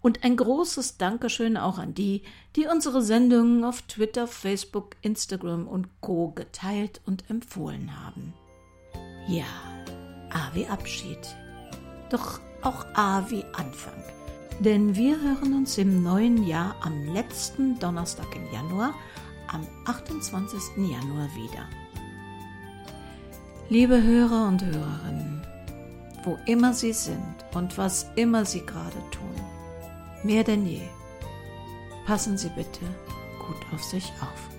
Und 0.00 0.22
ein 0.22 0.36
großes 0.36 0.98
Dankeschön 0.98 1.56
auch 1.56 1.78
an 1.78 1.94
die, 1.94 2.22
die 2.54 2.66
unsere 2.66 3.02
Sendungen 3.02 3.64
auf 3.64 3.82
Twitter, 3.82 4.28
Facebook, 4.28 4.94
Instagram 5.02 5.66
und 5.66 5.88
Co 6.00 6.30
geteilt 6.30 7.00
und 7.06 7.28
empfohlen 7.28 8.04
haben. 8.04 8.34
Ja, 9.28 9.44
A 10.30 10.54
wie 10.54 10.66
Abschied. 10.66 11.18
Doch 12.08 12.40
auch 12.62 12.86
A 12.94 13.28
wie 13.28 13.44
Anfang. 13.52 14.02
Denn 14.60 14.96
wir 14.96 15.20
hören 15.20 15.52
uns 15.52 15.76
im 15.76 16.02
neuen 16.02 16.46
Jahr 16.46 16.74
am 16.80 17.12
letzten 17.12 17.78
Donnerstag 17.78 18.34
im 18.34 18.50
Januar, 18.50 18.94
am 19.48 19.66
28. 19.84 20.78
Januar 20.78 21.28
wieder. 21.34 21.68
Liebe 23.68 24.02
Hörer 24.02 24.48
und 24.48 24.64
Hörerinnen, 24.64 25.46
wo 26.24 26.38
immer 26.46 26.72
Sie 26.72 26.94
sind 26.94 27.36
und 27.54 27.76
was 27.76 28.06
immer 28.16 28.46
Sie 28.46 28.64
gerade 28.64 29.02
tun, 29.10 29.34
mehr 30.22 30.42
denn 30.42 30.66
je, 30.66 30.80
passen 32.06 32.38
Sie 32.38 32.48
bitte 32.56 32.86
gut 33.46 33.74
auf 33.74 33.84
sich 33.84 34.10
auf. 34.22 34.57